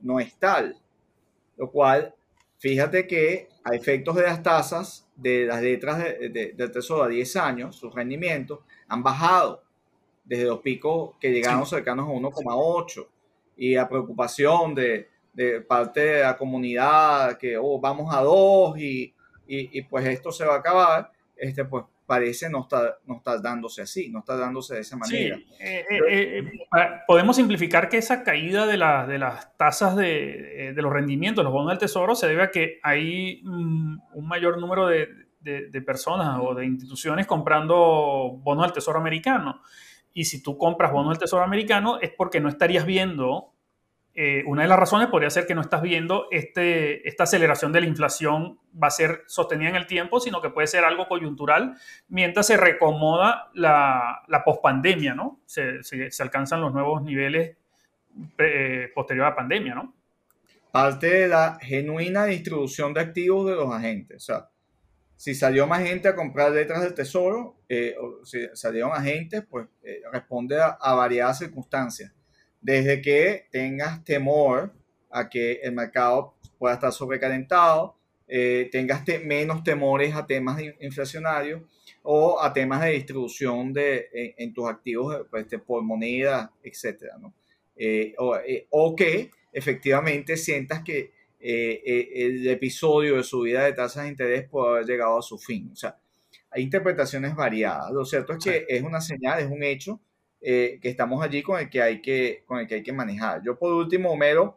no 0.00 0.18
es 0.20 0.34
tal. 0.38 0.74
Lo 1.58 1.70
cual, 1.70 2.14
fíjate 2.56 3.06
que 3.06 3.50
a 3.62 3.74
efectos 3.74 4.16
de 4.16 4.22
las 4.22 4.42
tasas 4.42 5.06
de 5.16 5.44
las 5.44 5.60
letras 5.60 5.98
de, 5.98 6.54
del 6.56 6.72
Tesoro 6.72 7.02
a 7.02 7.08
10 7.08 7.36
años, 7.36 7.76
sus 7.76 7.94
rendimientos 7.94 8.60
han 8.88 9.02
bajado 9.02 9.62
desde 10.24 10.44
los 10.44 10.60
picos 10.60 11.14
que 11.20 11.30
llegaron 11.30 11.66
cercanos 11.66 12.08
a 12.08 12.12
1,8 12.12 13.06
y 13.58 13.76
a 13.76 13.86
preocupación 13.86 14.74
de, 14.74 15.11
de, 15.32 15.60
parte 15.60 16.00
de 16.00 16.22
la 16.22 16.36
comunidad 16.36 17.38
que 17.38 17.56
oh, 17.56 17.80
vamos 17.80 18.14
a 18.14 18.20
2 18.20 18.78
y, 18.78 19.14
y, 19.46 19.78
y, 19.78 19.82
pues 19.82 20.06
esto 20.06 20.30
se 20.32 20.44
va 20.44 20.54
a 20.54 20.58
acabar, 20.58 21.10
este, 21.36 21.64
pues 21.64 21.84
parece 22.12 22.50
no 22.50 22.60
estar, 22.60 22.98
no 23.06 23.16
está 23.16 23.40
dándose 23.40 23.80
así, 23.80 24.10
no 24.10 24.18
está 24.18 24.36
dándose 24.36 24.74
de 24.74 24.80
esa 24.80 24.96
manera. 24.96 25.36
Sí, 25.36 25.44
eh, 25.60 25.84
eh, 25.90 26.38
eh, 26.38 26.44
podemos 27.06 27.36
simplificar 27.36 27.88
que 27.88 27.96
esa 27.96 28.22
caída 28.22 28.66
de, 28.66 28.72
de 28.72 29.18
las 29.18 29.56
tasas 29.56 29.96
de, 29.96 30.72
de, 30.74 30.82
los 30.82 30.92
rendimientos, 30.92 31.42
los 31.42 31.52
bonos 31.52 31.70
del 31.70 31.78
tesoro, 31.78 32.14
se 32.14 32.26
debe 32.26 32.42
a 32.42 32.50
que 32.50 32.80
hay 32.82 33.40
mm, 33.44 33.98
un 34.12 34.28
mayor 34.28 34.60
número 34.60 34.88
de, 34.88 35.08
de, 35.40 35.82
personas 35.82 36.38
o 36.40 36.54
de 36.54 36.66
instituciones 36.66 37.26
comprando 37.26 38.38
bonos 38.42 38.66
del 38.66 38.72
tesoro 38.74 38.98
americano. 38.98 39.62
Y 40.12 40.24
si 40.26 40.42
tú 40.42 40.58
compras 40.58 40.92
bonos 40.92 41.14
del 41.14 41.20
tesoro 41.20 41.42
americano 41.42 41.98
es 42.00 42.10
porque 42.10 42.40
no 42.40 42.50
estarías 42.50 42.84
viendo 42.84 43.51
eh, 44.14 44.44
una 44.46 44.62
de 44.62 44.68
las 44.68 44.78
razones 44.78 45.08
podría 45.08 45.30
ser 45.30 45.46
que 45.46 45.54
no 45.54 45.62
estás 45.62 45.80
viendo 45.80 46.26
este, 46.30 47.08
esta 47.08 47.24
aceleración 47.24 47.72
de 47.72 47.80
la 47.80 47.86
inflación 47.86 48.58
va 48.80 48.88
a 48.88 48.90
ser 48.90 49.22
sostenida 49.26 49.70
en 49.70 49.76
el 49.76 49.86
tiempo, 49.86 50.20
sino 50.20 50.42
que 50.42 50.50
puede 50.50 50.66
ser 50.66 50.84
algo 50.84 51.08
coyuntural 51.08 51.78
mientras 52.08 52.46
se 52.46 52.58
recomoda 52.58 53.50
la, 53.54 54.22
la 54.28 54.44
pospandemia, 54.44 55.14
¿no? 55.14 55.40
Se, 55.46 55.82
se, 55.82 56.22
alcanzan 56.22 56.60
los 56.60 56.74
nuevos 56.74 57.02
niveles 57.02 57.56
eh, 58.36 58.90
posterior 58.94 59.24
a 59.26 59.30
la 59.30 59.36
pandemia, 59.36 59.74
¿no? 59.74 59.94
Parte 60.70 61.06
de 61.06 61.28
la 61.28 61.58
genuina 61.62 62.26
distribución 62.26 62.92
de 62.92 63.00
activos 63.00 63.48
de 63.48 63.56
los 63.56 63.72
agentes. 63.72 64.16
O 64.16 64.20
sea, 64.20 64.48
si 65.16 65.34
salió 65.34 65.66
más 65.66 65.82
gente 65.84 66.08
a 66.08 66.14
comprar 66.14 66.52
letras 66.52 66.82
del 66.82 66.92
tesoro, 66.92 67.56
eh, 67.66 67.94
o 67.98 68.26
si 68.26 68.46
salieron 68.52 68.92
agentes, 68.92 69.42
pues 69.48 69.68
responde 70.12 70.60
a, 70.60 70.76
a 70.80 70.94
variadas 70.94 71.38
circunstancias 71.38 72.12
desde 72.62 73.02
que 73.02 73.48
tengas 73.50 74.02
temor 74.04 74.72
a 75.10 75.28
que 75.28 75.60
el 75.62 75.72
mercado 75.72 76.34
pueda 76.58 76.74
estar 76.74 76.92
sobrecalentado, 76.92 77.96
eh, 78.28 78.68
tengas 78.72 79.02
menos 79.24 79.62
temores 79.62 80.14
a 80.14 80.26
temas 80.26 80.62
inflacionarios 80.80 81.62
o 82.02 82.40
a 82.40 82.52
temas 82.52 82.80
de 82.82 82.92
distribución 82.92 83.72
de, 83.72 84.34
en, 84.38 84.54
tus 84.54 84.68
activos 84.68 85.26
pues, 85.28 85.42
este, 85.42 85.58
por 85.58 85.82
moneda, 85.82 86.50
etc. 86.62 87.02
¿no? 87.20 87.34
Eh, 87.76 88.14
eh, 88.46 88.66
o, 88.70 88.96
que 88.96 89.30
efectivamente 89.52 90.36
sientas 90.36 90.82
que 90.82 91.10
el 91.40 92.48
episodio 92.48 93.16
de 93.16 93.24
subida 93.24 93.64
de 93.64 93.72
tasas 93.72 94.04
de 94.04 94.10
interés 94.10 94.48
puede 94.48 94.68
haber 94.68 94.86
llegado 94.86 95.18
a 95.18 95.22
su 95.22 95.36
fin. 95.36 95.70
O 95.72 95.76
sea, 95.76 95.98
hay 96.50 96.62
interpretaciones 96.62 97.34
variadas. 97.34 97.90
Lo 97.90 98.04
cierto 98.04 98.34
es 98.34 98.44
que 98.44 98.66
es 98.68 98.82
una 98.82 99.00
señal, 99.00 99.40
es 99.40 99.50
un 99.50 99.64
hecho 99.64 100.00
eh, 100.44 100.80
que 100.82 100.88
estamos 100.88 101.22
allí 101.22 101.40
con 101.40 101.60
el 101.60 101.70
que 101.70 101.80
hay 101.80 102.02
que, 102.02 102.42
con 102.46 102.58
el 102.58 102.66
que, 102.66 102.74
hay 102.74 102.82
que 102.82 102.92
manejar. 102.92 103.42
Yo 103.44 103.56
por 103.56 103.72
último, 103.72 104.10
Homero, 104.10 104.56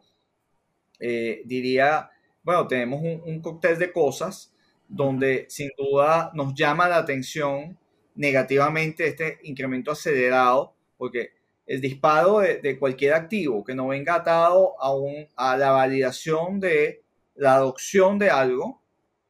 eh, 0.98 1.42
diría, 1.44 2.10
bueno, 2.42 2.66
tenemos 2.66 3.00
un, 3.00 3.22
un, 3.24 3.40
cóctel 3.40 3.78
de 3.78 3.92
cosas 3.92 4.52
donde 4.88 5.46
sin 5.48 5.70
duda 5.78 6.32
nos 6.34 6.54
llama 6.54 6.88
la 6.88 6.96
atención 6.96 7.78
negativamente 8.16 9.06
este 9.06 9.38
incremento 9.44 9.92
acelerado, 9.92 10.74
porque 10.96 11.30
el 11.66 11.80
disparo 11.80 12.40
de, 12.40 12.56
de 12.56 12.78
cualquier 12.80 13.14
activo 13.14 13.62
que 13.62 13.74
no 13.74 13.88
venga 13.88 14.16
atado 14.16 14.74
a, 14.80 14.92
un, 14.92 15.28
a 15.36 15.56
la 15.56 15.70
validación 15.70 16.58
de 16.58 17.04
la 17.36 17.54
adopción 17.54 18.18
de 18.18 18.30
algo, 18.30 18.82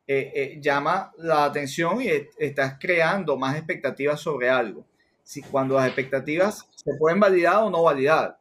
eh, 0.07 0.59
llama 0.63 1.13
la 1.19 1.45
atención 1.45 2.01
y 2.01 2.09
estás 2.39 2.77
creando 2.81 3.37
más 3.37 3.57
expectativas 3.57 4.21
sobre 4.21 4.49
algo 4.49 4.87
si 5.27 5.43
cuando 5.43 5.75
las 5.75 5.87
expectativas 5.89 6.69
se 6.73 6.95
pueden 7.01 7.19
validar 7.19 7.57
o 7.65 7.69
no 7.69 7.83
validar. 7.83 8.39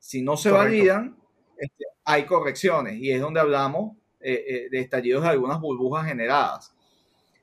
Si 0.00 0.20
no 0.20 0.36
se 0.36 0.50
validan, 0.50 1.16
este, 1.56 1.84
hay 2.04 2.26
correcciones 2.26 2.96
y 2.96 3.12
es 3.12 3.20
donde 3.20 3.38
hablamos 3.38 3.96
eh, 4.20 4.44
eh, 4.48 4.68
de 4.68 4.80
estallidos 4.80 5.22
de 5.22 5.28
algunas 5.28 5.60
burbujas 5.60 6.08
generadas. 6.08 6.74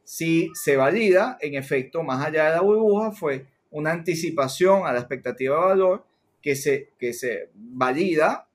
Si 0.03 0.51
se 0.55 0.75
valida, 0.75 1.37
en 1.39 1.55
efecto, 1.55 2.03
más 2.03 2.25
allá 2.25 2.47
de 2.47 2.55
la 2.55 2.61
burbuja, 2.61 3.13
fue 3.13 3.45
una 3.69 3.91
anticipación 3.93 4.85
a 4.85 4.91
la 4.91 4.99
expectativa 4.99 5.55
de 5.55 5.65
valor 5.67 6.05
que 6.41 6.57
se, 6.57 6.89
que 6.99 7.13
se 7.13 7.49
valida 7.53 8.49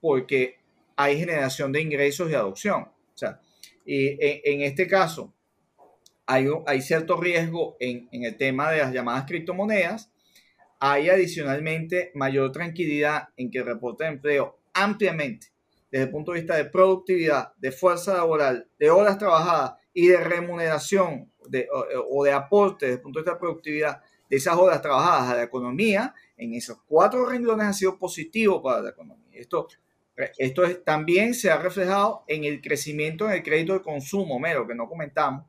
porque 0.00 0.56
hay 0.96 1.18
generación 1.18 1.70
de 1.70 1.82
ingresos 1.82 2.30
y 2.30 2.34
adopción. 2.34 2.84
O 2.84 3.18
sea, 3.18 3.42
y 3.84 4.08
en, 4.24 4.40
en 4.42 4.62
este 4.62 4.86
caso, 4.86 5.34
hay, 6.26 6.82
cierto 6.82 7.16
riesgo 7.16 7.76
en, 7.80 8.08
el 8.10 8.36
tema 8.36 8.70
de 8.70 8.78
las 8.78 8.92
llamadas 8.92 9.24
criptomonedas. 9.26 10.10
Hay 10.80 11.08
adicionalmente 11.08 12.10
mayor 12.14 12.52
tranquilidad 12.52 13.28
en 13.36 13.50
que 13.50 13.58
el 13.58 13.66
reporte 13.66 14.04
de 14.04 14.10
empleo 14.10 14.58
ampliamente 14.74 15.48
desde 15.90 16.06
el 16.06 16.10
punto 16.10 16.32
de 16.32 16.40
vista 16.40 16.56
de 16.56 16.64
productividad, 16.64 17.52
de 17.58 17.70
fuerza 17.70 18.14
laboral, 18.14 18.66
de 18.78 18.90
horas 18.90 19.18
trabajadas 19.18 19.74
y 19.92 20.08
de 20.08 20.16
remuneración 20.16 21.30
de, 21.48 21.68
o, 22.10 22.24
de 22.24 22.32
aporte 22.32 22.86
desde 22.86 22.96
el 22.96 23.02
punto 23.02 23.18
de 23.18 23.22
vista 23.24 23.34
de 23.34 23.40
productividad 23.40 24.00
de 24.30 24.36
esas 24.38 24.56
horas 24.56 24.80
trabajadas 24.80 25.30
a 25.30 25.36
la 25.36 25.42
economía, 25.42 26.14
en 26.38 26.54
esos 26.54 26.78
cuatro 26.86 27.26
renglones 27.26 27.66
ha 27.66 27.72
sido 27.74 27.98
positivo 27.98 28.62
para 28.62 28.80
la 28.80 28.90
economía. 28.90 29.38
Esto, 29.38 29.68
esto 30.38 30.62
también 30.78 31.34
se 31.34 31.50
ha 31.50 31.58
reflejado 31.58 32.24
en 32.26 32.44
el 32.44 32.62
crecimiento 32.62 33.26
en 33.26 33.32
el 33.32 33.42
crédito 33.42 33.74
de 33.74 33.82
consumo, 33.82 34.38
mero, 34.38 34.66
que 34.66 34.74
no 34.74 34.88
comentamos, 34.88 35.44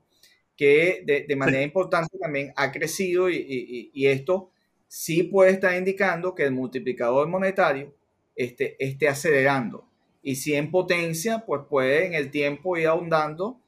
que 0.55 1.03
de, 1.05 1.35
manera 1.35 1.63
importante 1.63 2.17
también 2.17 2.53
ha 2.55 2.71
crecido 2.71 3.29
y, 3.29 3.91
esto 4.05 4.51
sí 4.87 5.23
puede 5.23 5.51
estar 5.51 5.75
indicando 5.75 6.35
que 6.35 6.43
el 6.43 6.51
multiplicador 6.51 7.27
monetario 7.27 7.93
esté, 8.35 8.75
esté 8.79 9.07
acelerando. 9.07 9.87
Y 10.21 10.35
si 10.35 10.53
en 10.53 10.71
potencia, 10.71 11.43
pues 11.45 11.63
puede 11.69 12.05
en 12.05 12.13
el 12.13 12.31
tiempo 12.31 12.77
ir 12.77 12.87
ahondando, 12.87 13.59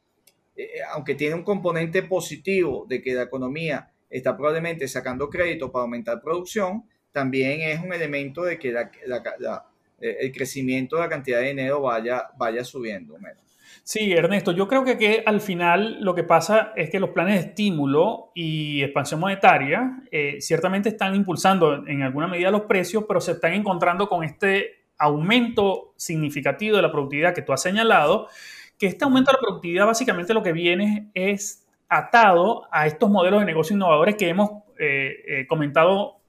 eh, 0.55 0.69
aunque 0.93 1.15
tiene 1.15 1.35
un 1.35 1.43
componente 1.43 2.03
positivo 2.03 2.85
de 2.87 3.01
que 3.01 3.13
la 3.13 3.23
economía 3.23 3.91
está 4.09 4.37
probablemente 4.37 4.87
sacando 4.87 5.29
crédito 5.29 5.71
para 5.71 5.83
aumentar 5.83 6.21
producción, 6.21 6.85
también 7.11 7.61
es 7.61 7.81
un 7.81 7.93
elemento 7.93 8.43
de 8.43 8.57
que 8.59 8.71
la, 8.71 9.65
el 9.99 10.31
crecimiento 10.31 10.95
de 10.95 11.03
la 11.03 11.09
cantidad 11.09 11.39
de 11.39 11.47
dinero 11.47 11.81
vaya, 11.81 12.29
vaya 12.37 12.63
subiendo. 12.63 13.17
Sí, 13.83 14.13
Ernesto, 14.13 14.51
yo 14.51 14.67
creo 14.67 14.83
que, 14.83 15.23
al 15.27 15.41
final 15.41 15.99
lo 16.01 16.15
que 16.15 16.23
pasa 16.23 16.73
es 16.75 16.89
que 16.89 16.99
los 16.99 17.11
planes 17.11 17.35
de 17.35 17.49
estímulo 17.49 18.31
y 18.33 18.81
expansión 18.81 19.19
monetaria 19.19 20.01
eh, 20.11 20.37
ciertamente 20.39 20.89
están 20.89 21.13
impulsando 21.13 21.85
en 21.87 22.01
alguna 22.01 22.27
medida 22.27 22.49
los 22.49 22.61
precios, 22.61 23.05
pero 23.07 23.21
se 23.21 23.33
están 23.33 23.53
encontrando 23.53 24.09
con 24.09 24.23
este 24.23 24.85
aumento 24.97 25.93
significativo 25.97 26.77
de 26.77 26.81
la 26.81 26.91
productividad 26.91 27.35
que 27.35 27.43
tú 27.43 27.53
has 27.53 27.61
señalado, 27.61 28.27
que 28.79 28.87
este 28.87 29.05
aumento 29.05 29.29
de 29.29 29.37
la 29.37 29.41
productividad 29.41 29.85
básicamente 29.85 30.33
lo 30.33 30.41
que 30.41 30.51
viene 30.51 31.11
es 31.13 31.67
atado 31.87 32.67
a 32.71 32.87
estos 32.87 33.11
modelos 33.11 33.41
de 33.41 33.45
negocio 33.45 33.75
innovadores 33.75 34.15
que 34.15 34.29
hemos 34.29 34.49
eh, 34.79 35.23
eh, 35.27 35.47
comentado 35.47 36.21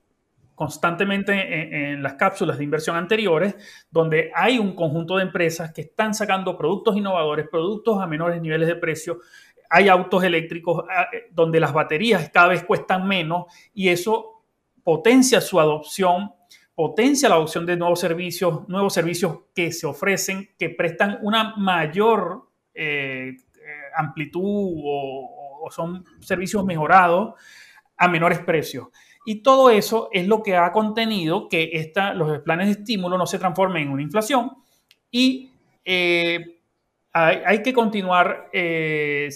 constantemente 0.56 1.92
en, 1.92 2.02
las 2.02 2.14
cápsulas 2.14 2.56
de 2.58 2.64
inversión 2.64 2.96
anteriores, 2.96 3.54
donde 3.90 4.32
hay 4.34 4.58
un 4.58 4.74
conjunto 4.74 5.18
de 5.18 5.24
empresas 5.24 5.70
que 5.70 5.82
están 5.82 6.14
sacando 6.14 6.56
productos 6.56 6.96
innovadores, 6.96 7.46
productos 7.48 8.00
a 8.00 8.06
menores 8.06 8.40
niveles 8.40 8.66
de 8.66 8.74
precio. 8.74 9.20
Hay 9.68 9.88
autos 9.88 10.24
eléctricos 10.24 10.84
ah, 10.90 11.08
eh, 11.12 11.26
donde 11.30 11.60
las 11.60 11.74
baterías 11.74 12.30
cada 12.30 12.48
vez 12.48 12.64
cuestan 12.64 13.06
menos 13.06 13.44
y 13.74 13.90
eso 13.90 14.44
potencia 14.82 15.42
su 15.42 15.60
adopción, 15.60 16.32
potencia 16.74 17.28
la 17.28 17.34
adopción 17.34 17.66
de 17.66 17.76
nuevos 17.76 18.00
servicios, 18.00 18.66
nuevos 18.66 18.94
servicios 18.94 19.40
que 19.54 19.72
se 19.72 19.86
ofrecen, 19.86 20.54
que 20.58 20.70
prestan 20.70 21.18
una 21.20 21.54
mayor 21.56 22.48
eh, 22.72 23.34
eh, 23.34 23.70
amplitud 23.94 24.42
o, 24.42 25.64
o 25.64 25.70
son 25.70 26.02
servicios 26.20 26.64
mejorados 26.64 27.34
a 27.98 28.08
menores 28.08 28.38
precios. 28.38 28.88
Y 29.26 29.42
todo 29.42 29.70
eso 29.70 30.08
es 30.12 30.26
lo 30.26 30.42
que 30.42 30.56
ha 30.56 30.70
contenido 30.72 31.48
que 31.48 31.92
los 32.14 32.40
planes 32.40 32.66
de 32.68 32.72
estímulo 32.72 33.18
no 33.18 33.26
se 33.26 33.40
transformen 33.40 33.82
en 33.82 33.90
una 33.90 34.02
inflación 34.02 34.52
y 35.10 35.50
eh, 35.84 36.60
hay, 37.12 37.62
que 37.62 37.72
continuar 37.72 38.50
eh, 38.52 39.28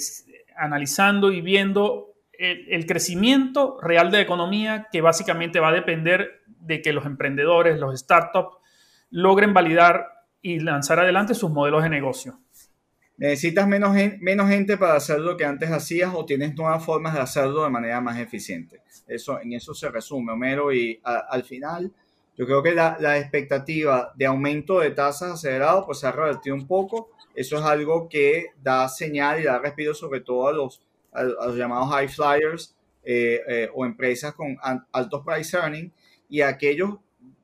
analizando 0.57 1.33
y 1.33 1.41
viendo 1.41 2.15
el, 2.33 2.87
crecimiento 2.87 3.79
real 3.83 4.11
de 4.11 4.19
la 4.19 4.23
economía 4.23 4.87
que 4.93 5.01
básicamente 5.01 5.61
va 5.61 5.69
a 5.69 5.73
depender 5.73 6.43
de 6.47 6.83
que 6.83 6.93
los 6.93 7.05
emprendedores, 7.05 7.79
los 7.79 7.99
startups, 7.99 8.57
logren 9.11 9.53
validar 9.53 10.07
y 10.41 10.61
lanzar 10.61 11.01
adelante 11.01 11.35
sus 11.35 11.51
modelos 11.51 11.83
de 11.83 11.89
negocio. 11.91 12.39
¿Necesitas 13.21 13.69
menos, 13.69 13.95
menos 14.21 14.49
gente 14.49 14.79
para 14.79 14.95
hacer 14.95 15.21
lo 15.21 15.37
que 15.37 15.45
antes 15.45 15.71
hacías 15.71 16.11
o 16.15 16.25
tienes 16.25 16.55
nuevas 16.55 16.83
formas 16.83 17.13
de 17.13 17.21
hacerlo 17.21 17.65
de 17.65 17.69
manera 17.69 18.01
más 18.01 18.19
eficiente? 18.19 18.81
Eso, 19.07 19.39
en 19.39 19.53
eso 19.53 19.75
se 19.75 19.91
resume, 19.91 20.33
Homero, 20.33 20.73
y 20.73 20.99
al 21.05 21.45
final 21.45 21.93
yo 22.35 22.47
creo 22.47 22.63
que 22.63 22.73
la, 22.73 22.97
la, 22.99 23.19
expectativa 23.19 24.11
de 24.17 24.25
aumento 24.25 24.81
de 24.81 24.93
tasas 24.93 25.33
acelerado 25.33 25.85
pues 25.85 25.99
se 25.99 26.07
ha 26.07 26.13
revertido 26.13 26.57
un 26.57 26.67
poco. 26.67 27.11
Eso 27.35 27.59
es 27.59 27.63
algo 27.63 28.09
que 28.09 28.47
da 28.63 28.89
señal 28.89 29.39
y 29.39 29.45
da 29.45 29.59
respiro 29.59 29.93
sobre 29.93 30.23
todo 30.23 30.49
a 30.49 30.53
los, 30.55 30.81
a, 31.13 31.23
los 31.23 31.57
llamados 31.57 31.91
high 31.91 32.09
flyers 32.09 32.75
eh, 33.05 33.43
eh, 33.47 33.69
o 33.75 33.85
empresas 33.85 34.33
con 34.33 34.57
altos 34.93 35.23
price 35.27 35.55
earning 35.55 35.93
y 36.31 36.41
aquellos 36.41 36.95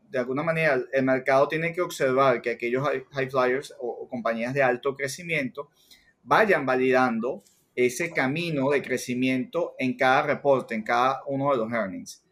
de 0.09 0.19
alguna 0.19 0.43
manera 0.43 0.81
el 0.93 1.05
mercado 1.05 1.49
tiene 1.49 1.73
que 1.73 1.81
observar 1.81 2.41
que 2.41 2.51
aquellos 2.51 2.87
high 3.13 3.31
flyers 3.31 3.75
o, 3.79 4.09
compañías 4.09 4.55
de 4.55 4.63
alto 4.63 4.95
crecimiento 4.95 5.71
vayan 6.23 6.65
validando 6.65 7.43
ese 7.75 8.11
camino 8.11 8.71
de 8.71 8.83
crecimiento 8.83 9.75
en 9.79 9.97
cada 9.97 10.23
reporte, 10.23 10.75
en 10.75 10.83
cada 10.83 11.23
uno 11.27 11.51
de 11.51 11.59
los 11.59 11.73
earnings. 11.73 12.23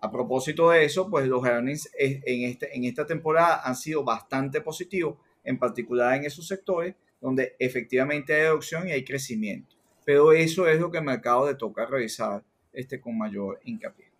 A 0.00 0.10
propósito 0.10 0.70
de 0.70 0.84
eso, 0.84 1.08
pues 1.10 1.26
los 1.26 1.44
earnings 1.44 1.90
en, 1.98 2.44
este, 2.44 2.74
en 2.76 2.84
esta 2.84 3.06
temporada 3.06 3.62
han 3.64 3.76
sido 3.76 4.04
bastante 4.04 4.60
positivos, 4.60 5.18
en 5.44 5.58
particular 5.58 6.14
en 6.16 6.24
esos 6.24 6.46
sectores 6.46 6.94
donde 7.20 7.54
efectivamente 7.58 8.34
hay 8.34 8.42
adopción 8.42 8.88
y 8.88 8.92
hay 8.92 9.04
crecimiento. 9.04 9.76
Pero 10.04 10.32
eso 10.32 10.66
es 10.66 10.80
lo 10.80 10.90
que 10.90 10.98
el 10.98 11.04
mercado 11.04 11.46
le 11.46 11.54
toca 11.54 11.86
revisar 11.86 12.42
este, 12.72 13.00
con 13.00 13.16
mayor 13.16 13.60
hincapié. 13.64 14.10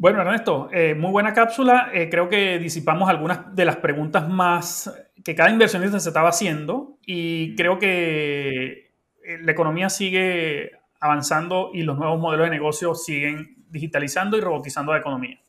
Bueno, 0.00 0.20
Ernesto, 0.20 0.68
eh, 0.72 0.94
muy 0.94 1.10
buena 1.10 1.34
cápsula. 1.34 1.90
Eh, 1.92 2.08
creo 2.08 2.28
que 2.28 2.60
disipamos 2.60 3.08
algunas 3.08 3.52
de 3.56 3.64
las 3.64 3.78
preguntas 3.78 4.28
más 4.28 4.94
que 5.24 5.34
cada 5.34 5.50
inversionista 5.50 5.98
se 5.98 6.10
estaba 6.10 6.28
haciendo 6.28 6.98
y 7.04 7.56
creo 7.56 7.80
que 7.80 8.92
eh, 9.24 9.38
la 9.42 9.50
economía 9.50 9.90
sigue 9.90 10.70
avanzando 11.00 11.72
y 11.74 11.82
los 11.82 11.98
nuevos 11.98 12.20
modelos 12.20 12.46
de 12.46 12.50
negocio 12.50 12.94
siguen 12.94 13.56
digitalizando 13.70 14.36
y 14.36 14.40
robotizando 14.40 14.92
la 14.92 15.00
economía. 15.00 15.40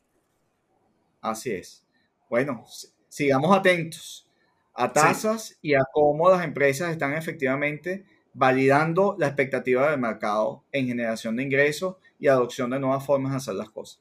Así 1.20 1.52
es. 1.52 1.86
Bueno, 2.28 2.64
sigamos 3.08 3.56
atentos 3.56 4.28
a 4.74 4.92
tasas 4.92 5.60
y 5.62 5.74
a 5.74 5.84
cómo 5.92 6.28
las 6.28 6.42
empresas 6.42 6.90
están 6.90 7.12
efectivamente 7.12 8.04
validando 8.34 9.14
la 9.16 9.28
expectativa 9.28 9.92
del 9.92 10.00
mercado 10.00 10.64
en 10.72 10.88
generación 10.88 11.36
de 11.36 11.44
ingresos 11.44 11.98
y 12.18 12.26
adopción 12.26 12.70
de 12.70 12.80
nuevas 12.80 13.06
formas 13.06 13.30
de 13.30 13.36
hacer 13.36 13.54
las 13.54 13.70
cosas. 13.70 14.00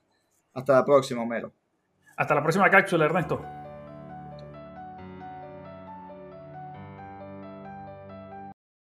Hasta 0.53 0.73
la 0.73 0.85
próxima, 0.85 1.21
Homero. 1.21 1.51
Hasta 2.17 2.35
la 2.35 2.41
próxima 2.41 2.69
cápsula, 2.69 3.05
Ernesto. 3.05 3.58